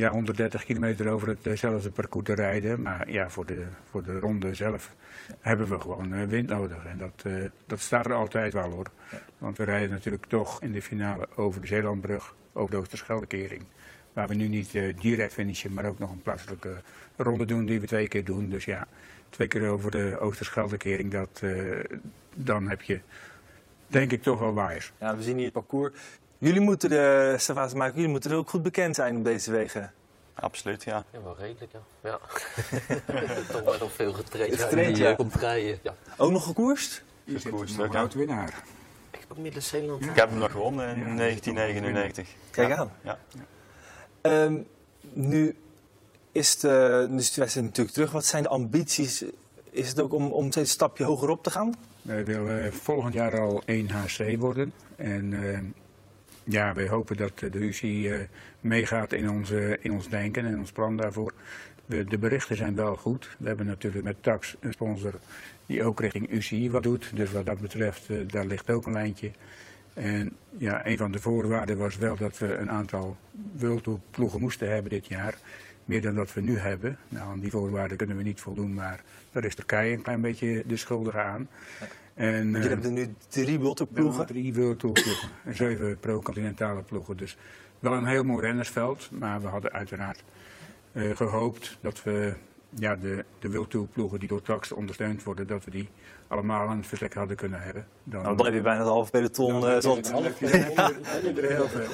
[0.00, 2.82] ja, 130 kilometer over hetzelfde parcours te rijden.
[2.82, 4.94] Maar ja, voor de, voor de ronde zelf
[5.40, 6.84] hebben we gewoon eh, wind nodig.
[6.84, 7.32] En dat, eh,
[7.66, 8.90] dat staat er altijd wel hoor.
[9.38, 13.64] Want we rijden natuurlijk toch in de finale over de Zeelandbrug, over de Oosterscheldekering.
[14.12, 16.74] Waar we nu niet eh, direct finishen, maar ook nog een plaatselijke
[17.16, 18.48] ronde doen die we twee keer doen.
[18.50, 18.86] Dus ja,
[19.30, 21.52] twee keer over de Oosterscheldekering, dat, eh,
[22.34, 23.00] dan heb je
[23.86, 24.92] denk ik toch wel waaiers.
[24.98, 25.92] Ja, we zien hier het parcours.
[26.38, 29.92] Jullie moeten, de, Stefan maken, jullie moeten er ook goed bekend zijn op deze wegen.
[30.34, 31.04] Absoluut, ja.
[31.12, 31.80] Ja, wel redelijk, ja.
[32.02, 32.18] ja.
[33.52, 34.60] Toch wel nog veel getraind.
[34.60, 35.10] Getraind, die ja.
[35.10, 35.78] eh, komt rijden.
[35.82, 35.94] Ja.
[36.16, 37.02] Ook nog gekoerst?
[37.24, 37.38] Je
[37.76, 37.98] hè?
[37.98, 38.62] oud winnaar.
[39.10, 40.04] Ik heb ook Midden-Zeeland.
[40.04, 41.14] Ik heb hem nog gewonnen in Ja.
[41.16, 42.28] 1999.
[42.50, 42.76] Kijk Ja.
[42.76, 42.92] aan.
[43.02, 43.18] Ja.
[44.20, 44.56] Ehm,
[45.12, 45.54] nu
[46.32, 48.10] is de, de natuurlijk terug.
[48.10, 49.24] Wat zijn de ambities?
[49.70, 51.74] Is het ook om, om een stapje hoger op te gaan?
[52.02, 54.72] Wij willen eh, volgend jaar al 1 HC worden.
[54.96, 55.58] En eh,
[56.44, 58.20] ja, wij hopen dat de UCI eh,
[58.60, 61.32] meegaat in, onze, in ons denken en ons plan daarvoor.
[61.86, 63.36] De, de berichten zijn wel goed.
[63.38, 65.14] We hebben natuurlijk met Tax een sponsor
[65.66, 67.10] die ook richting UCI wat doet.
[67.14, 69.30] Dus wat dat betreft, eh, daar ligt ook een lijntje.
[69.94, 73.16] En ja, een van de voorwaarden was wel dat we een aantal
[74.10, 75.34] ploegen moesten hebben dit jaar.
[75.84, 76.98] Meer dan dat we nu hebben.
[77.08, 80.62] Nou, aan die voorwaarden kunnen we niet voldoen, maar daar is Turkije een klein beetje
[80.66, 81.48] de schuldige aan.
[82.14, 83.58] En, Want eh, hebben er nu drie
[83.92, 84.26] ploegen.
[84.26, 87.16] drie ploegen en zeven pro-continentale ploegen.
[87.16, 87.36] Dus
[87.78, 90.22] wel een heel mooi rennersveld, maar we hadden uiteraard
[90.92, 92.34] eh, gehoopt dat we
[92.68, 95.88] ja, de, de ploegen die door Tax ondersteund worden, dat we die
[96.30, 97.86] allemaal het verstek hadden kunnen hebben.
[98.04, 99.60] Dan, Nou, dan heb je bijna het halve peloton.
[99.60, 101.86] dan eh, heel veel.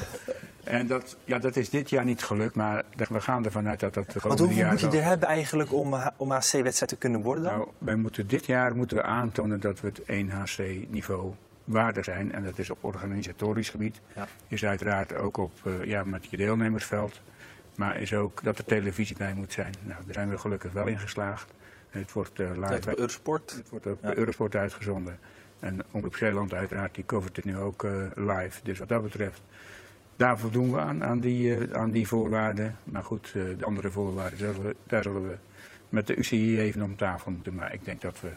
[0.64, 3.95] En dat, ja, dat is dit jaar niet gelukt, maar we gaan ervan uit dat
[3.95, 6.97] dat de Want hoeveel jaar moet je er hebben eigenlijk om, H- om HC-wedstrijd te
[6.97, 7.53] kunnen worden dan?
[7.53, 11.32] nou, wij moeten dit jaar moeten we aantonen dat we het 1 HC-niveau
[11.64, 12.32] waardig zijn.
[12.32, 14.01] En dat is op organisatorisch gebied.
[14.14, 14.26] Ja.
[14.49, 17.20] Is uiteraard ook op eh, ja, met je deelnemersveld.
[17.76, 19.74] Maar is ook dat er televisie bij moet zijn.
[19.82, 21.53] Nou, daar zijn we gelukkig wel in geslaagd.
[21.99, 23.51] Het wordt eh, live op Eurosport.
[23.51, 24.16] het wordt op Ja.
[24.16, 25.18] Eurosport uitgezonden.
[25.61, 28.61] En Omroep Zeeland uiteraard, die covert het nu ook eh, live.
[28.62, 29.42] Dus wat dat betreft,
[30.16, 32.76] daar voldoen we aan, aan die, eh, aan die voorwaarden.
[32.84, 35.36] Maar goed, de andere voorwaarden, zullen we, daar zullen we
[35.88, 37.55] met de UCI even om tafel moeten.
[37.55, 38.30] Maar ik denk dat we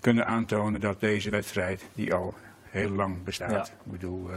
[0.00, 3.66] kunnen aantonen dat deze wedstrijd, die al heel lang bestaat.
[3.66, 3.74] Ja.
[3.84, 4.30] Ik bedoel,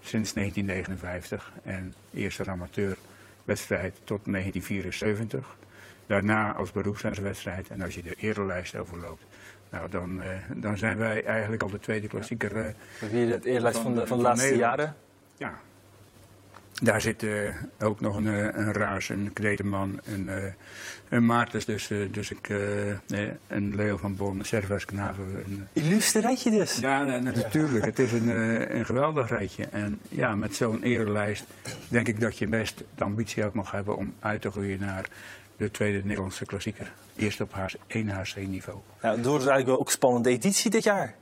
[0.00, 5.56] sinds 1959 en eerst als amateurwedstrijd tot 1974.
[6.06, 7.68] Daarna als beroepswedstrijd.
[7.68, 9.24] En als je de erelijst overloopt,
[9.74, 12.74] nou, dan, eh, dan zijn wij eigenlijk al de tweede klassieker.
[13.10, 14.94] Wie het eerlijst van de, van de laatste jaren.
[15.36, 15.54] ja.
[16.82, 17.30] Daar zit eh,
[17.78, 18.26] ook nog een,
[18.60, 20.52] een Raas, een Kreteman, een, eh,
[21.08, 22.48] een Maartens, dus, dus ik,
[23.46, 24.84] een Leo van Bon, een Servas.
[24.86, 26.78] Een, Illustre rijtje dus.
[26.78, 27.84] ja, nee, natuurlijk.
[27.84, 28.28] Het is een,
[28.76, 29.64] een geweldig rijtje.
[29.64, 31.44] En ja, met zo'n erelijst
[31.88, 35.08] denk ik dat je best de ambitie ook mag hebben om uit te groeien naar
[35.56, 36.92] de tweede Nederlandse klassieker.
[37.16, 38.78] Eerst op H 1 HC-niveau.
[39.02, 41.14] Nou, het wordt eigenlijk wel ook een spannende editie dit jaar.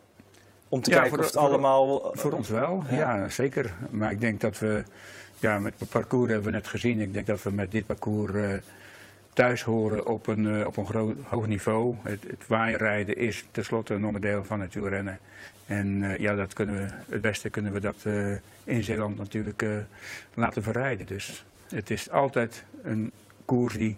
[0.68, 2.10] Om te Ja, kijken of het de- allemaal...
[2.16, 2.96] Voor ons wel, Ja.
[2.96, 3.28] ja.
[3.28, 3.72] zeker.
[3.90, 4.82] Maar ik denk dat we
[5.38, 7.00] ja, met het parcours hebben we net gezien.
[7.00, 8.54] Ik denk dat we met dit parcours eh,
[9.32, 11.96] thuis horen op een, eh, op een groot, hoog niveau.
[12.02, 15.18] Het, het waaierrijden is tenslotte een onderdeel van het wielrennen.
[15.66, 17.96] En eh, ja, dat kunnen we, het beste kunnen we dat
[18.64, 19.64] in Zeeland natuurlijk
[20.34, 21.06] laten verrijden.
[21.06, 23.12] Dus het is altijd een
[23.44, 23.96] koers die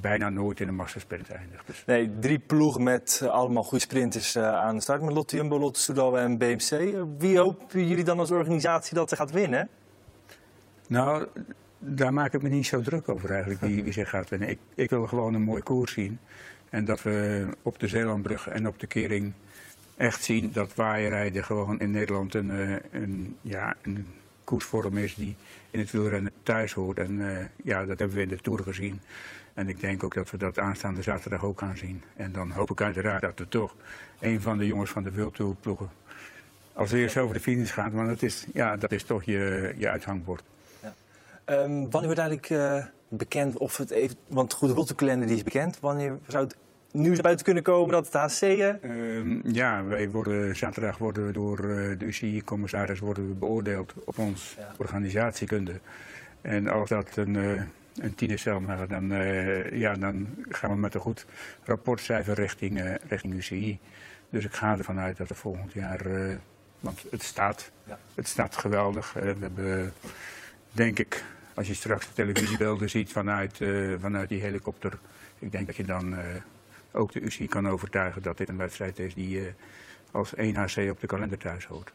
[0.00, 1.66] bijna nooit in een massasprint eindigt.
[1.66, 5.02] Dus Nee, drie ploegen met eh, allemaal goede sprinters eh, aan de start.
[5.02, 6.94] Met Lotte Jumbo, Lotte Soudal en BMC.
[7.18, 9.68] Wie hopen jullie dan als organisatie dat er gaat winnen?
[10.88, 11.26] Nou,
[11.78, 14.48] daar maak ik me niet zo druk over eigenlijk, wie, wie zich gaat winnen.
[14.48, 16.18] Ik, ik wil gewoon een mooie koers zien.
[16.70, 19.32] En dat we op de Zeelandbrug en op de Kering
[19.96, 24.06] echt zien dat waaierrijden gewoon in Nederland een, eh, een, ja, een
[24.48, 25.36] koersvorm is die
[25.70, 26.98] in het wielrennen thuis hoort.
[26.98, 29.00] En eh, ja, dat hebben we in de Tour gezien.
[29.54, 32.02] En ik denk ook dat we dat aanstaande zaterdag ook gaan zien.
[32.16, 33.74] En dan hoop ik uiteraard dat er toch
[34.20, 35.90] een van de jongens van de World ploegen
[36.72, 37.92] als eerste over de finish gaat.
[37.92, 40.42] Want dat is, ja, dat is toch je, je uithangbord.
[41.44, 44.16] Ehm, wanneer wordt eigenlijk eh, bekend of het even...
[44.26, 45.80] Want goed, de rottekalender die is bekend.
[45.80, 46.56] Wanneer zou het
[46.92, 48.42] nieuws buiten kunnen komen dat het HC...
[48.42, 53.00] Ehm, ja, wij worden, zaterdag worden we door eh, de UCI-commissaris
[53.38, 54.74] beoordeeld op ons Ja.
[54.76, 55.80] organisatiekunde.
[56.40, 57.62] En als dat een, uh,
[57.96, 61.26] een tien is, dan, eh, ja, dan gaan we met een goed
[61.64, 63.78] rapportcijfer richting, richting UCI.
[64.30, 66.02] Dus ik ga ervan uit dat er volgend jaar,
[66.80, 67.98] want het staat, Ja.
[68.14, 69.12] het staat geweldig.
[69.12, 69.92] We hebben,
[70.72, 71.24] denk ik,
[71.54, 73.60] als je straks de televisiebeelden ziet vanuit,
[74.00, 74.98] vanuit die helikopter,
[75.38, 76.14] ik denk dat je dan
[76.98, 79.46] ook de UCI kan overtuigen dat dit een wedstrijd is die eh,
[80.10, 81.92] als 1 HC op de kalender thuis hoort.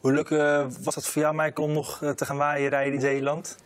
[0.00, 2.94] Hoe leuk eh, was dat voor jou, Michael, om nog eh, te gaan waaien rijden
[2.94, 3.56] in Zeeland?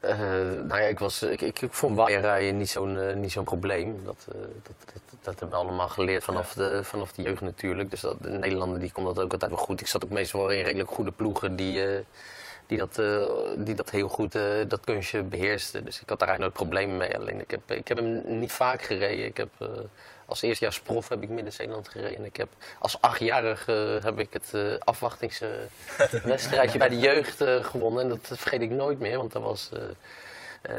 [0.00, 4.00] Eh, nou ja, ik, was, ik, ik, ik vond waaierrijden niet zo'n niet zo'n probleem.
[4.04, 7.90] Dat, eh, dat, dat, dat hebben we allemaal geleerd vanaf, de, vanaf de jeugd natuurlijk.
[7.90, 9.80] Dus dat, de Nederlander die kon dat ook altijd wel goed.
[9.80, 12.00] Ik zat ook meestal wel in redelijk goede ploegen die, eh,
[12.70, 13.22] die, dat, eh,
[13.56, 15.84] die dat heel goed, eh, dat kunstje beheersten.
[15.84, 17.16] Dus ik had daar eigenlijk nooit problemen mee.
[17.16, 19.24] Alleen ik heb, ik heb hem niet vaak gereden.
[19.24, 19.68] Ik heb, eh,
[20.26, 22.16] als eerstejaars prof heb ik Midden-Zeeland gereden.
[22.16, 22.48] En ik heb,
[22.78, 28.02] als achtjarige heb ik het afwachtingswedstrijdje bij de jeugd gewonnen.
[28.02, 29.70] En dat vergeet ik nooit meer, want dat was...
[30.60, 30.74] eh,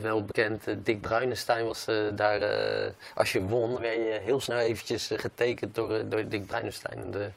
[0.00, 2.40] wel bekend, eh, Dick Bruinestein was eh, daar.
[3.14, 7.10] als je won, werd je heel snel eventjes getekend door, door Dick Bruinestein.
[7.10, 7.28] De,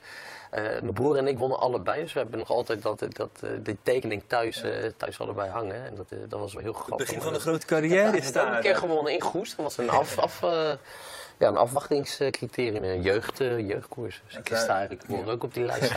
[0.52, 3.30] mijn broer en ik wonnen allebei, dus we hebben nog altijd dat, dat,
[3.64, 5.86] die tekening thuis, eh, thuis allebei hangen.
[5.86, 7.06] En dat, dat was wel heel Het grappig.
[7.06, 9.56] begin van de grote carrière is Ik heb een keer gewonnen in Goes.
[9.56, 10.44] Dat was een, af, af,
[11.40, 14.22] ja, een afwachtingscriterium, een jeugd, eh, jeugdkoers.
[14.26, 15.94] Dus ik sta eigenlijk ook op die lijst.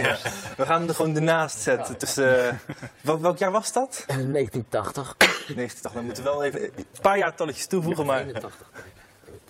[0.56, 1.94] We gaan hem er gewoon ernaast zetten.
[1.98, 2.48] Dus, eh,
[3.00, 4.04] wel- welk jaar was dat?
[4.06, 5.16] 1980.
[5.54, 5.92] 90.
[5.92, 8.20] Dan moeten we wel even een paar jaartalletjes toevoegen, maar...
[8.20, 8.70] 81.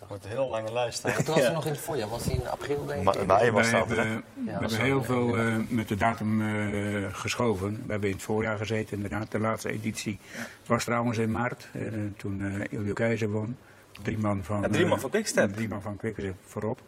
[0.01, 1.03] Het wordt een heel lange lijst.
[1.03, 3.26] Dat was er nog in het voorjaar, was die in april denk Ma- ik?
[3.26, 3.86] Mei was dat.
[3.88, 7.82] hebben, we hebben heel veel eh, met de datum eh, geschoven.
[7.86, 9.30] We hebben in het voorjaar gezeten, inderdaad.
[9.30, 10.18] De laatste editie
[10.66, 11.82] was trouwens in maart, eh,
[12.16, 13.57] toen eh Iljo Keizer won.
[14.03, 15.55] Drie man van, Ja, drie man eh, van Quickstep.
[15.55, 16.80] Drie man van Quickstep voorop.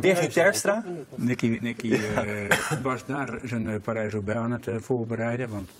[0.00, 0.84] Birgit Terstra.
[1.14, 5.48] Nicky, Nicky eh, was daar zijn eh, Parijs-Roubaix aan het voorbereiden.
[5.48, 5.70] Want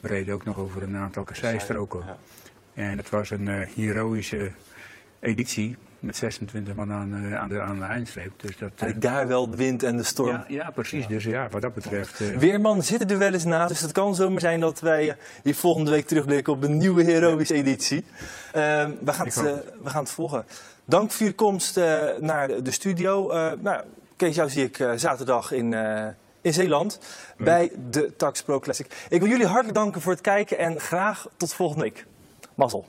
[0.00, 2.02] we reden ook nog over een aantal kasseistroken.
[2.06, 2.16] Ja.
[2.74, 4.50] En het was een heroïsche
[5.20, 8.32] editie met 26 man aan, eh, aan, de, aan de eindstreep.
[8.36, 10.30] Dus dat, eh, Daar wel de wind en de storm.
[10.30, 11.06] ja, ja, precies.
[11.06, 12.20] Dus ja, wat dat betreft.
[12.20, 15.54] eh, Weerman zitten er wel eens naast, dus het kan zomaar zijn dat wij hier
[15.54, 18.04] volgende week terugblikken op een nieuwe heroïsche editie.
[18.52, 19.34] We, gaan het,
[19.82, 20.44] we gaan het volgen.
[20.84, 21.76] Dank voor je komst
[22.20, 23.32] naar de, studio.
[23.60, 23.82] Nou,
[24.16, 25.72] Kees, jou zie ik zaterdag in,
[26.40, 26.98] in Zeeland
[27.36, 29.06] bij de Tax Pro Classic.
[29.08, 32.06] Ik wil jullie hartelijk danken voor het kijken en graag tot volgende week.
[32.54, 32.86] Mazzel.